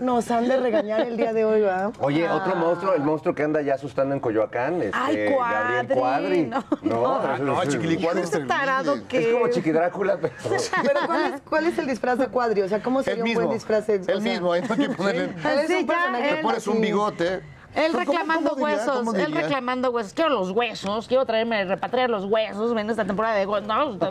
[0.00, 1.92] Nos han de regañar el día de hoy, ¿va?
[2.00, 5.94] Oye, otro monstruo, el monstruo que anda ya asustando en Coyoacán, este, Ay, Gabriel Cuadri,
[5.94, 6.42] Cuadri.
[6.46, 6.64] no.
[6.82, 10.34] No, Ah, no, es- Chiquilicuadri es tarado que Es como Chiqui Drácula, pero...
[10.82, 12.62] Pero ¿cuál es, cuál es el disfraz de Cuadri?
[12.62, 13.54] O sea, ¿cómo sería El un buen mismo.
[13.54, 13.86] disfraz?
[13.86, 15.24] de- o El sea, mismo, ahí no hay que ponerle.
[15.52, 17.40] Él es un personaje Te él- pones un bigote.
[17.74, 18.78] Él ¿Cómo- reclamando cómo diría?
[18.80, 20.12] huesos, ¿Cómo él reclamando huesos.
[20.12, 22.74] Quiero los huesos, quiero traerme, repatriar los huesos.
[22.74, 23.66] Ven esta temporada de huesos.
[23.66, 24.02] No, vamos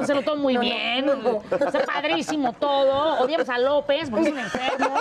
[0.00, 1.08] a hacerlo todo muy bien.
[1.50, 3.20] Está padrísimo todo.
[3.20, 4.94] Odiamos a López porque es un enfermo.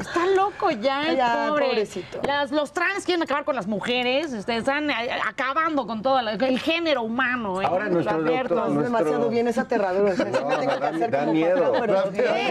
[0.00, 1.66] Está loco ya, el Ya, pobre.
[1.66, 2.20] pobrecito.
[2.26, 4.32] Las- los trans quieren acabar con las mujeres.
[4.32, 7.60] este, están eh, acabando con todo el género humano.
[7.62, 7.66] ¿eh?
[7.66, 10.10] Ahora nuestro doctor- Es nuestro- demasiado bien, es aterrador.
[10.10, 11.72] O sea, No, no, da- miedo.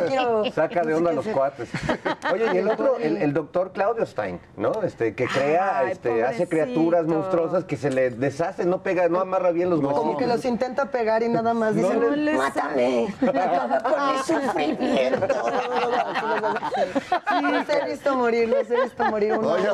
[0.08, 1.70] quiero- Saca de onda a los cuates.
[2.34, 4.72] Oye, y el otro, el, el doctor Claudio Stein, ¿no?
[4.84, 9.20] Este, que crea, Ay, este, hace criaturas monstruosas que se le deshacen, no pega, no
[9.20, 9.98] amarra bien los huesos.
[10.00, 14.20] Como que los intenta pegar y nada más dicen, No les- mátame, acaba con mi
[14.24, 15.36] sufrimiento.
[17.30, 19.50] Sí, los he visto morir, los he visto morir uno.
[19.50, 19.68] Oye,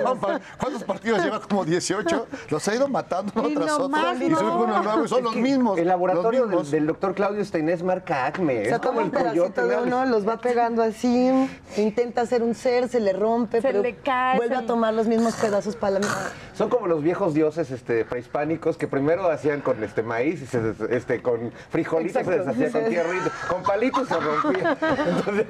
[0.60, 1.42] ¿cuántos partidos lleva?
[1.42, 2.28] Como 18.
[2.50, 4.14] Los ha ido matando uno Y tras otro.
[4.20, 4.40] Y no.
[4.40, 5.78] sube uno nuevo y son los mismos.
[5.78, 8.66] El laboratorio del, doctor Claudio Stein es marca Acme.
[8.66, 9.84] Se es como toma un el pedacito de ¿no?
[9.84, 11.30] uno, los va pegando así,
[11.78, 15.08] intenta hacer un ser, se le rompe, Se pero le cae, vuelve a tomar los
[15.08, 16.08] mismos pedazos para la
[16.54, 20.60] Son como los viejos dioses este, prehispánicos que primero hacían con este maíz y se,
[20.62, 22.54] des- este, con frijolitos se Exacto.
[22.54, 23.10] deshacía con tierra
[23.50, 24.78] con palitos se rompía.
[25.08, 25.46] Entonces,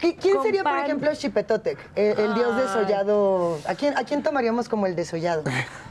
[0.00, 1.78] ¿Qui- ¿Quién sería, por ejemplo, Xipetotec?
[1.94, 3.58] El, el dios desollado.
[3.68, 5.42] ¿A quién, ¿A quién tomaríamos como el desollado?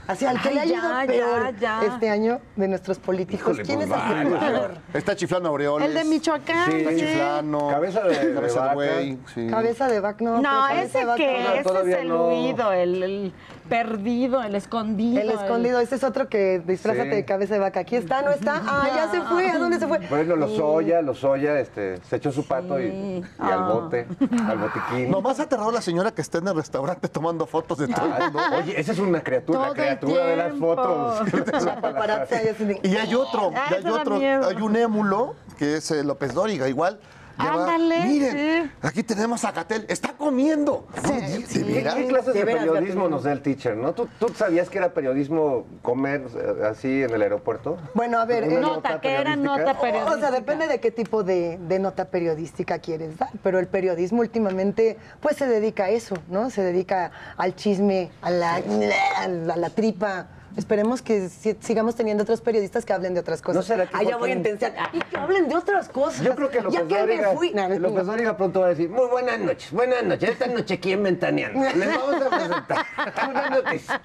[0.07, 1.93] Así, al que le ha ido ya, peor ya, ya.
[1.93, 3.41] este año de nuestros políticos.
[3.59, 4.71] Híjole, ¿Quién es pues, el que peor?
[4.93, 5.87] Está chiflando Aureoles.
[5.87, 6.71] El de Michoacán.
[6.71, 6.77] Sí.
[6.77, 6.97] Está sí.
[6.97, 7.67] chiflando.
[7.69, 9.17] Cabeza de- de Cabeza de vaca.
[9.35, 9.47] sí.
[9.49, 10.41] Cabeza de vaca, no.
[10.41, 11.49] No, ese de vaca, que, no.
[11.49, 12.17] ese es todavía el no.
[12.57, 13.33] El, el
[13.67, 15.21] perdido, el escondido.
[15.21, 17.15] El escondido, ese es otro que disfrázate Sí.
[17.17, 17.81] de cabeza de vaca.
[17.81, 18.61] Aquí está, no está.
[18.65, 19.49] Ah, ya se fue.
[19.49, 19.99] ¿A dónde se fue?
[20.09, 23.69] Bueno, los soya, los soya, este, se echó su pato y, y al Ah.
[23.73, 24.07] bote,
[24.47, 25.11] al botiquín.
[25.11, 28.23] Nomás ha aterrado la señora que está en el restaurante tomando fotos de todo el
[28.23, 28.39] mundo.
[28.57, 31.19] Oye, esa es una criatura, Todo la el criatura de las fotos.
[32.83, 36.67] Y hay otro, Ah, y hay otro, hay un émulo que es eh, López Dóriga,
[36.67, 36.99] igual.
[37.39, 38.31] Ya va, Ándale, Miren,
[38.65, 38.71] sí.
[38.81, 40.85] aquí tenemos a Gatel, está comiendo.
[41.03, 41.95] ¿De veras?
[41.95, 43.93] ¿Qué clases De periodismo nos da el teacher, no?
[43.93, 47.77] ¿Tú, tú sabías que era periodismo comer eh, así en el aeropuerto?
[47.93, 50.15] Bueno, a ver, ¿Una eh, Nota, que era nota periodística.
[50.15, 54.19] O sea, depende de qué tipo de, de nota periodística quieres dar, pero el periodismo
[54.21, 56.49] últimamente pues se dedica a eso, ¿no?
[56.49, 60.27] Se dedica al chisme, a la, a la, a la tripa.
[60.59, 63.55] Esperemos que si- sigamos teniendo otros periodistas que hablen de otras cosas.
[63.55, 64.73] ¿No será que Ah, ya voy a intentar.
[64.93, 66.21] Y que hablen de otras cosas.
[66.21, 67.51] Yo creo que López Ya que me Dóriga, fui.
[67.53, 67.79] No, no.
[67.79, 71.01] López Dóriga pronto va a decir, muy buenas noches, buenas noches, esta noche aquí en
[71.03, 71.59] Ventaneando.
[71.75, 72.85] Les vamos a presentar
[73.29, 74.01] una noticia.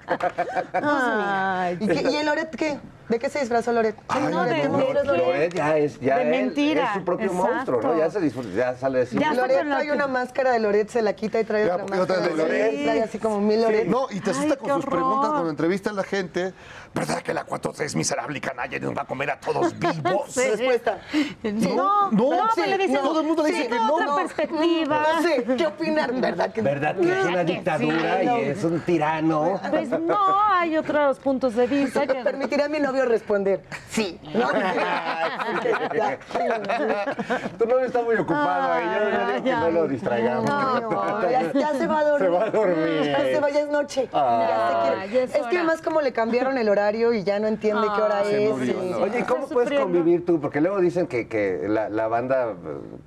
[0.73, 2.79] Ay, ¿Y, qué- y el Loret qué?
[3.09, 3.95] ¿De qué se disfrazó Loret?
[4.07, 5.53] Ay, Loret, no, de- ¿qué monstruo es de- Loret?
[5.53, 7.51] Ya es, ya De él mentira, es su propio exacto.
[7.53, 7.97] monstruo, ¿no?
[7.99, 9.17] Ya se disfruta, ya sale de sí.
[9.19, 11.99] Ya Loret trae una máscara de Loret, se la quita y trae Ya, otra y
[11.99, 12.83] otra máscara de Loret.
[12.83, 13.85] Trae así como mil Loret.
[13.87, 14.89] No, y te asusta Ay, con sus horror.
[14.99, 16.53] preguntas cuando entrevista a la gente.
[16.95, 19.77] ¿Verdad que la 4T es miserable y canalla y nos va a comer a todos
[19.79, 20.29] vivos?
[20.29, 20.41] Sí.
[20.49, 20.97] Respuesta.
[21.43, 24.15] No, no, no, le dicen, todo el mundo le dice sí, que no, otra no.
[24.15, 25.05] perspectiva.
[25.13, 26.21] No sé, ¿qué opinan?
[26.21, 28.39] ¿Verdad que ¿Verdad que es una que dictadura sí, no.
[28.39, 29.59] y es un tirano?
[29.69, 32.23] Pues no, hay otros puntos de vista que...
[32.23, 33.61] Permitiré a mi novio responder.
[33.95, 34.19] Sí.
[34.33, 34.49] ¿no?
[37.57, 38.85] Tu novio está muy ocupado ahí.
[38.85, 40.45] Yo, yo digo que no lo distraigamos.
[40.49, 42.29] No, ya, ya se va a dormir.
[42.29, 43.03] Se va a dormir.
[43.05, 44.09] Ya se va, ya es noche.
[44.13, 44.45] Ah.
[44.49, 45.01] Ya se quiere.
[45.01, 48.01] Ay, es es, que además como le cambiaron el horario y ya no entiende qué
[48.01, 48.51] hora Se es.
[48.51, 48.97] murió, y- ¿no?
[48.99, 49.85] Oye, ¿y cómo puedes sufriendo.
[49.85, 50.39] convivir tú?
[50.41, 52.55] Porque luego dicen que, que la, la banda eh,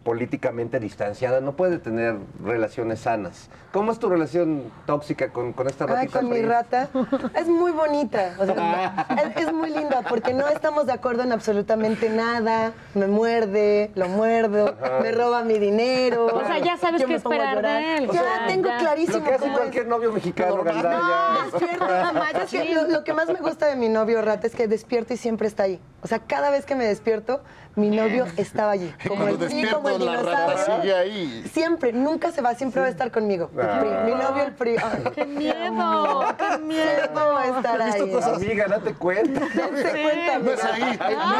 [0.05, 3.51] políticamente distanciada no puede tener relaciones sanas.
[3.73, 6.89] ¿Cómo es tu relación tóxica con, con esta Ay, ratita con mi rata.
[7.35, 8.35] Es muy bonita.
[8.39, 12.73] o sea, es, es muy linda porque no estamos de acuerdo en absolutamente nada.
[12.95, 16.27] Me muerde, lo muerdo, me roba mi dinero.
[16.27, 18.05] O sea, ya sabes qué me pongo a esperar de él.
[18.05, 18.79] Ya O sea, tengo ya.
[18.79, 19.59] clarísimo Lo que hace cómo es.
[19.59, 21.39] cualquier novio mexicano, gandalla.
[21.45, 22.35] No, despierto nada más.
[22.35, 25.15] Es que lo, lo que más me gusta de mi novio rata es que despierto
[25.15, 25.81] y siempre está ahí.
[26.03, 27.41] O sea, cada vez que me despierto,
[27.79, 28.93] mi novio estaba allí.
[29.09, 30.83] Como Cuando el PRI, como el la rata dinosaurio.
[30.83, 31.45] sigue ahí.
[31.53, 33.51] Siempre, nunca se va, siempre va a estar conmigo.
[33.57, 34.77] El PRI, mi novio el PRI.
[34.77, 36.25] Ay, ¡Qué miedo!
[36.37, 37.15] ¡Qué miedo!
[37.15, 38.13] va a estar ahí.
[38.35, 39.41] Amiga, date cuenta.
[39.55, 40.87] Dense cuenta, No es ahí, no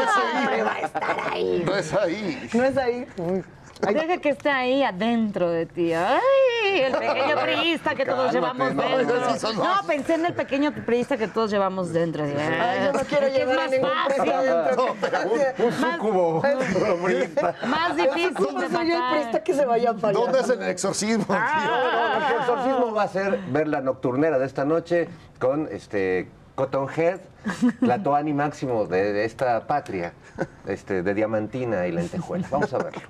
[0.01, 0.83] es Siempre va a ahí.
[0.83, 1.63] estar ahí.
[1.65, 2.49] No es ahí.
[2.53, 3.07] No es ahí.
[3.81, 5.93] Deja que esté ahí adentro de ti.
[5.93, 6.19] ¡Ay!
[6.81, 9.29] El pequeño priista que todos Cálmate, llevamos no, dentro.
[9.29, 9.63] eso no.
[9.63, 12.23] No, pensé en el pequeño priista que todos llevamos dentro.
[12.25, 12.31] Ay,
[12.85, 14.21] yo no quiero que es llevar a más ningún fácil.
[14.23, 14.85] prista dentro.
[15.59, 16.41] Un, un súcubo.
[16.41, 17.55] bromista.
[17.67, 19.19] Más difícil ¿Cómo de soy el matar.
[19.21, 20.19] prista que se vaya para allá?
[20.19, 21.25] ¿Dónde es el exorcismo?
[21.29, 25.07] No, el exorcismo va a ser ver la nocturnera de esta noche
[25.39, 26.29] con este
[26.59, 27.21] Cottonhead,
[27.79, 30.11] la Toani máximo de, de esta patria,
[30.67, 32.45] este, de diamantina y lentejuela.
[32.51, 33.01] Vamos a verlo.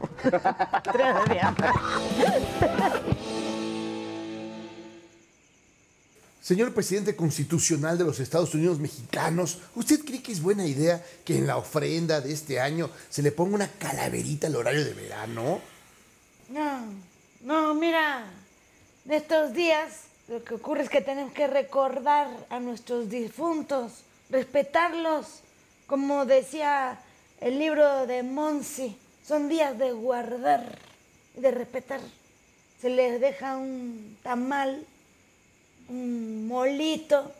[6.39, 11.35] Señor presidente constitucional de los Estados Unidos mexicanos, ¿usted cree que es buena idea que
[11.35, 15.59] en la ofrenda de este año se le ponga una calaverita al horario de verano?
[16.49, 16.83] No,
[17.41, 18.25] no, mira,
[19.05, 25.25] de estos días lo que ocurre es que tenemos que recordar a nuestros difuntos, respetarlos,
[25.87, 26.99] como decía
[27.41, 30.77] el libro de Monsi, son días de guardar
[31.35, 31.99] y de respetar.
[32.79, 34.85] Se les deja un tamal,
[35.89, 37.31] un molito,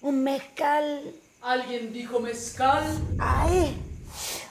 [0.00, 1.12] un mezcal.
[1.42, 2.84] ¿Alguien dijo mezcal?
[3.18, 3.76] ¡Ay!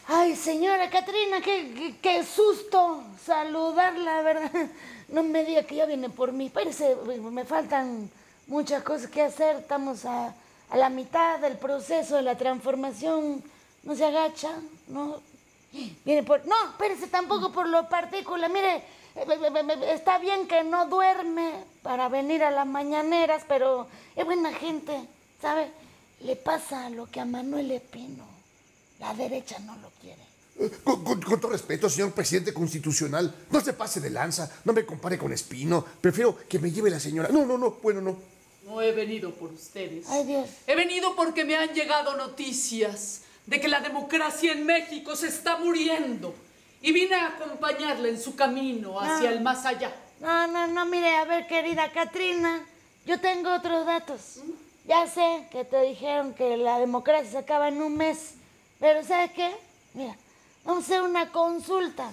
[0.06, 4.70] ¡Ay, señora Catrina, qué, qué, qué susto saludarla, ¿verdad?
[5.12, 6.48] No me diga que ya viene por mí.
[6.48, 6.96] Espérese,
[7.32, 8.10] me faltan
[8.48, 9.58] muchas cosas que hacer.
[9.58, 10.34] Estamos a,
[10.70, 13.44] a la mitad del proceso de la transformación.
[13.84, 15.22] No se agacha, no.
[16.04, 16.46] Viene por.
[16.46, 18.50] No, espérese tampoco por los partículas.
[18.50, 18.84] Mire,
[19.16, 25.00] eh, está bien que no duerme para venir a las mañaneras, pero es buena gente,
[25.42, 25.72] ¿sabe?
[26.22, 28.26] Le pasa lo que a Manuel Espino.
[29.00, 30.29] La derecha no lo quiere.
[30.84, 34.86] Con, con- con todo respeto, señor presidente constitucional, no se pase de lanza, no me
[34.86, 35.86] compare con Espino.
[36.02, 37.30] Prefiero que me lleve la señora.
[37.30, 38.18] No, no, no, bueno, no.
[38.66, 40.06] No he venido por ustedes.
[40.10, 40.50] Ay, Dios.
[40.68, 45.58] He venido porque me han llegado noticias de que la democracia en México se está
[45.58, 46.36] muriendo.
[46.82, 49.34] Y vine a acompañarla en su camino hacia Ah.
[49.34, 49.94] el más allá.
[50.20, 52.66] No, no, no, mire, a ver, querida Katrina,
[53.06, 54.22] yo tengo otros datos.
[54.86, 58.34] Ya sé que te dijeron que la democracia se acaba en un mes,
[58.80, 59.50] pero ¿sabes qué?
[59.94, 60.16] Mira,
[60.78, 62.12] hacer una consulta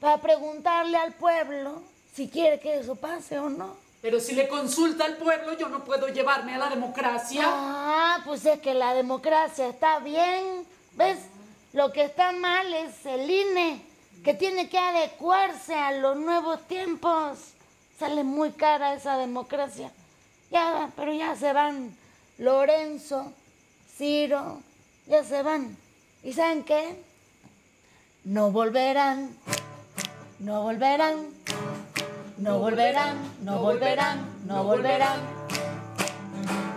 [0.00, 1.82] para preguntarle al pueblo
[2.14, 3.76] si quiere que eso pase o no.
[4.00, 7.42] Pero si le consulta al pueblo, yo no puedo llevarme a la democracia.
[7.44, 10.64] Ah, pues es que la democracia está bien.
[10.92, 11.18] ¿Ves?
[11.72, 13.84] Lo que está mal es el INE,
[14.24, 17.38] que tiene que adecuarse a los nuevos tiempos.
[17.98, 19.92] Sale muy cara esa democracia.
[20.50, 21.94] Ya, pero ya se van
[22.38, 23.32] Lorenzo,
[23.96, 24.62] Ciro,
[25.06, 25.76] ya se van.
[26.22, 27.02] ¿Y saben qué?
[28.28, 29.30] No volverán,
[30.38, 31.28] no volverán,
[32.36, 35.20] no volverán, no volverán, no volverán.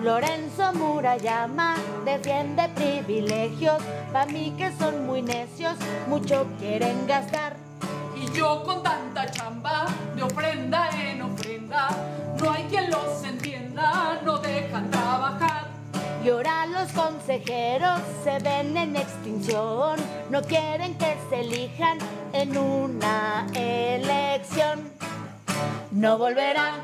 [0.02, 1.76] Lorenzo Murayama
[2.06, 3.84] defiende privilegios,
[4.14, 5.76] pa' mí que son muy necios,
[6.08, 7.58] mucho quieren gastar.
[8.16, 11.90] Y yo con tanta chamba, de ofrenda en ofrenda,
[12.42, 15.41] no hay quien los entienda, no dejan trabajar.
[16.24, 20.00] Y ahora los consejeros se ven en extinción,
[20.30, 21.98] no quieren que se elijan
[22.32, 24.92] en una elección.
[25.90, 26.76] No volverán,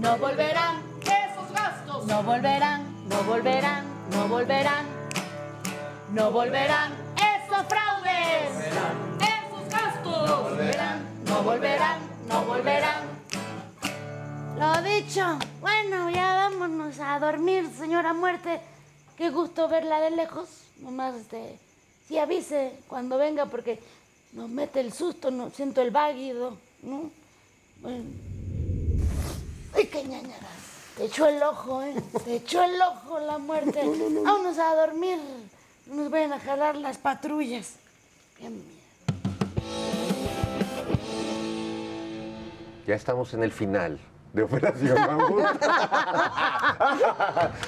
[0.00, 4.86] no volverán, Esos gastos no volverán, no volverán, no volverán,
[6.10, 8.50] no volverán esos fraudes.
[9.20, 10.28] esos gastos.
[10.28, 11.98] No volverán, no volverán,
[12.28, 13.15] no volverán.
[14.58, 18.58] Lo dicho, bueno, ya vámonos a dormir, señora muerte.
[19.14, 20.48] Qué gusto verla de lejos.
[20.80, 21.58] Nomás, este,
[22.08, 23.78] sí avise cuando venga porque
[24.32, 27.10] nos mete el susto, no siento el váguido, ¿no?
[27.82, 28.04] Bueno.
[29.74, 30.40] Ay, qué ñañaras.
[30.96, 31.94] Te echó el ojo, ¿eh?
[32.24, 33.82] Te echó el ojo la muerte.
[34.24, 35.18] Vámonos a dormir,
[35.84, 37.74] nos vayan a jalar las patrullas.
[38.38, 38.64] Bien,
[42.86, 44.00] Ya estamos en el final
[44.36, 45.42] de Operación Mamut.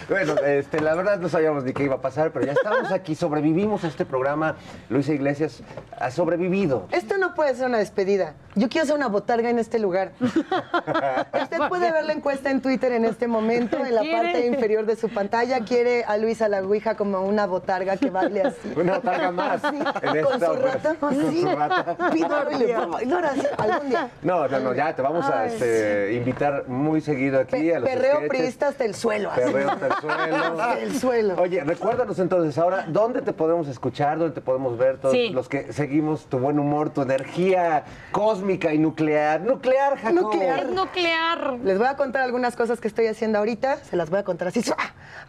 [0.09, 3.15] bueno, este, la verdad no sabíamos ni qué iba a pasar, pero ya estamos aquí,
[3.15, 4.57] sobrevivimos a este programa.
[4.91, 5.63] Luisa Iglesias
[5.99, 6.87] ha sobrevivido.
[6.93, 8.35] Esto no puede ser una despedida.
[8.55, 10.13] Yo quiero hacer una botarga en este lugar.
[10.21, 14.17] Usted puede ver la encuesta en Twitter en este momento, en la ¿Quiere?
[14.19, 15.61] parte inferior de su pantalla.
[15.61, 18.75] Quiere a Luisa la Ouija como una botarga que baile así.
[18.77, 19.69] Una botarga más Sí,
[20.03, 20.95] en Con esta su rata.
[20.97, 21.41] Con Sí.
[21.43, 21.97] su rata.
[22.13, 24.11] Pido y le pongo bailar así, algún día.
[24.23, 28.17] No, no, no, ya te vamos a este, invitar muy seguido aquí a los Perreo
[28.17, 28.29] sketches.
[28.29, 29.31] priista hasta el suelo.
[29.31, 29.41] así.
[29.41, 30.37] Perreo hasta el suelo.
[30.63, 31.35] Hasta el suelo.
[31.41, 34.19] Oye, recuérdanos entonces ahora, ¿dónde te podemos escuchar?
[34.19, 34.99] ¿Dónde te podemos ver?
[34.99, 35.31] Todos Sí.
[35.31, 39.41] los que seguimos tu buen humor, tu energía cósmica y nuclear.
[39.41, 40.21] Nuclear, Jacobo.
[40.33, 40.67] Nuclear.
[40.71, 41.53] nuclear.
[41.65, 43.77] Les voy a contar algunas cosas que estoy haciendo ahorita.
[43.85, 44.63] Se las voy a contar así.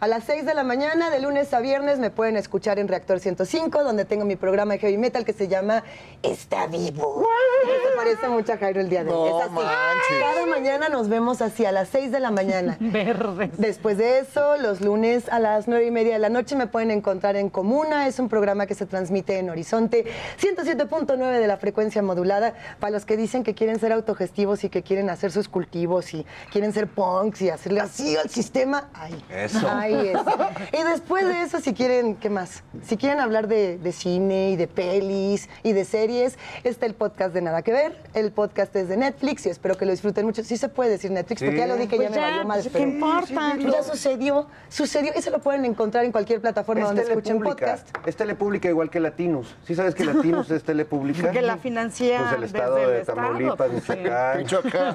[0.00, 3.20] A las 6 de la mañana, de lunes a viernes, me pueden escuchar en Reactor
[3.20, 5.82] 105, donde tengo mi programa de heavy metal que se llama
[6.22, 7.26] Está Vivo.
[7.64, 9.30] Se parece mucho a Jairo el día de hoy.
[9.30, 9.54] No es así.
[9.54, 10.20] manches.
[10.34, 12.76] Cada mañana nos vemos así a las 6 de la mañana.
[12.80, 13.50] Verdes.
[13.58, 16.90] Después de eso, los lunes a las 9 y media de la noche me pueden
[16.90, 18.06] encontrar en Comuna.
[18.06, 20.06] Es un programa que se transmite en Horizonte
[20.40, 22.54] 107.9 de la frecuencia modulada.
[22.80, 26.24] Para los que dicen que quieren ser autogestivos y que quieren hacer sus cultivos y
[26.50, 29.22] quieren ser punks y hacerle así al sistema, ahí.
[29.30, 29.68] Eso.
[29.68, 30.20] Ahí es.
[30.80, 32.62] Y después de eso, si quieren, ¿qué más?
[32.84, 37.34] Si quieren hablar de, de cine y de pelis y de series, está el podcast
[37.34, 38.02] de Nada que Ver.
[38.14, 40.42] El podcast es de Netflix y espero que lo disfruten mucho.
[40.42, 41.58] Sí se puede decir Netflix, porque Sí.
[41.58, 42.58] ya lo dije, Pues ya me ya, valió más.
[42.62, 43.56] pues, ¿qué importa?
[43.58, 45.12] Ya sucedió, sucedió.
[45.16, 47.88] Y se lo pueden encontrar en cualquier plataforma Es donde escuchen podcast.
[48.06, 49.54] Es telepública igual que Latinus.
[49.66, 51.30] ¿Sí sabes que Latinus es telepública?
[51.32, 54.38] Que la financia Pues el estado desde el de estado, Tamaulipas, Michoacán.
[54.38, 54.94] Michoacán.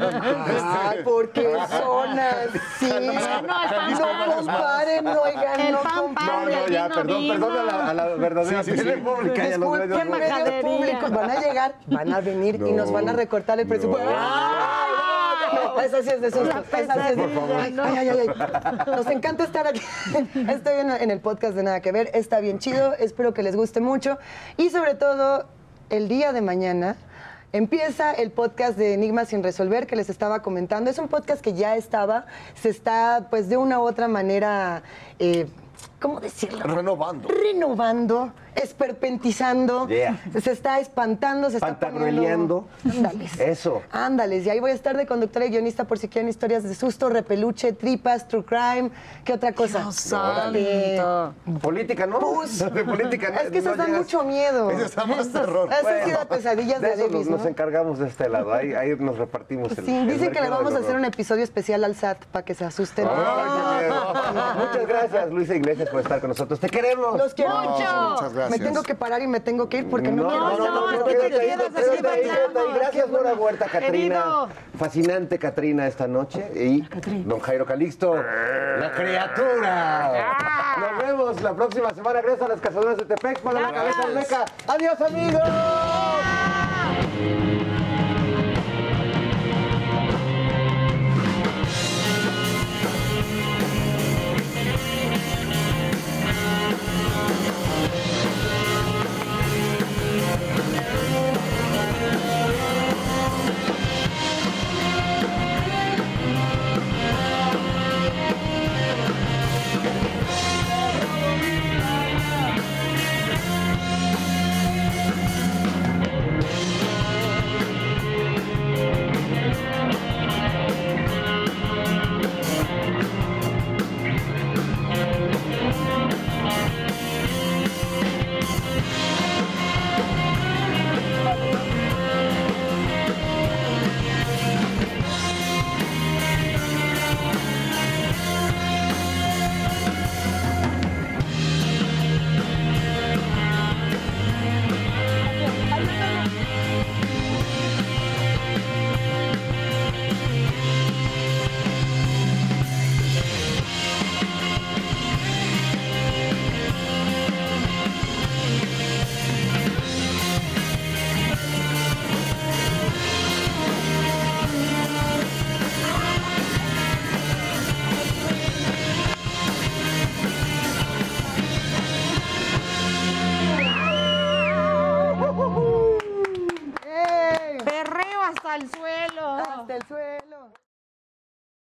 [0.64, 2.86] Ay, porque son así.
[3.96, 6.46] No comparen, oigan, El no pan, pan, comparen.
[6.46, 7.34] No, no, ya, vino, perdón, vino.
[7.34, 8.84] perdón a la, a la verdadera Sí, sí, sí.
[8.84, 13.10] telepública y a los medios públicos van a llegar, van a venir y nos van
[13.10, 14.10] a recortar el presupuesto.
[14.10, 14.92] ¡Ay,
[15.56, 15.80] no!
[15.86, 16.64] Esa sí es de susto.
[16.78, 17.24] Esa sí es de...
[17.58, 18.28] Ay, ay, ay, ay.
[18.88, 19.82] Nos encanta estar aquí.
[20.50, 22.12] Estoy en, en el podcast de Nada Que Ver.
[22.14, 22.94] Está bien chido.
[22.94, 24.18] Espero que les guste mucho.
[24.58, 25.46] Y sobre todo,
[25.90, 26.96] el día de mañana
[27.54, 30.90] empieza el podcast de Enigmas sin resolver que les estaba comentando.
[30.90, 32.26] Es un podcast que ya estaba,
[32.62, 34.84] se está, pues, de una u otra manera...
[35.20, 35.48] eh,
[36.02, 36.64] ¿Cómo decirlo?
[36.64, 37.28] Renovando.
[37.30, 40.18] renovando, esperpentizando, Yeah.
[40.42, 42.68] se está espantando, se está poniendo...
[42.90, 43.40] Ándales.
[43.40, 43.82] Eso.
[43.92, 46.76] Ándales, y ahí voy a estar de conductora y guionista por si quieren historias de
[46.76, 48.92] susto, repeluche, tripas, true crime,
[49.24, 49.80] ¿qué otra cosa?
[49.80, 50.98] Dios Órale.
[50.98, 51.60] santo.
[51.62, 52.20] Política, ¿no?
[52.20, 52.60] Pus.
[52.76, 54.02] De política, no- Es que no esas dan llegas.
[54.04, 54.70] mucho miedo.
[54.72, 55.70] Eso está más terror.
[55.72, 57.48] Eso Bueno, sí da pesadillas de, de eso Davis, nos, nos ¿no?
[57.50, 58.54] encargamos de este lado.
[58.54, 61.44] Ahí, ahí nos repartimos el Sí, el dicen que le vamos a hacer un episodio
[61.44, 63.08] especial al SAT para que se asusten.
[63.10, 63.46] Ay,
[63.80, 64.14] qué miedo.
[64.68, 66.60] Muchas gracias, Luisa Iglesias, por estar con nosotros.
[66.60, 67.18] Te queremos.
[67.18, 68.10] Los quiero mucho.
[68.12, 68.50] muchas gracias.
[68.50, 70.58] Me tengo que parar y me tengo que ir porque no, no, quiero no, no,
[70.58, 72.74] no, no, no, es que te quedas bailando.
[72.76, 74.48] Gracias, Nora Huerta, Catrina.
[74.78, 76.52] Fascinante, Catrina, esta noche.
[76.56, 76.88] Y
[77.24, 80.36] don Jairo Calixto, la criatura.
[80.80, 82.22] Nos vemos la próxima semana.
[82.22, 83.40] Gracias a las cazadoras de Tepec.
[83.40, 84.40] Para la cabeza Gracias.
[84.40, 84.46] Olmeca.
[84.68, 85.42] Adiós, amigos.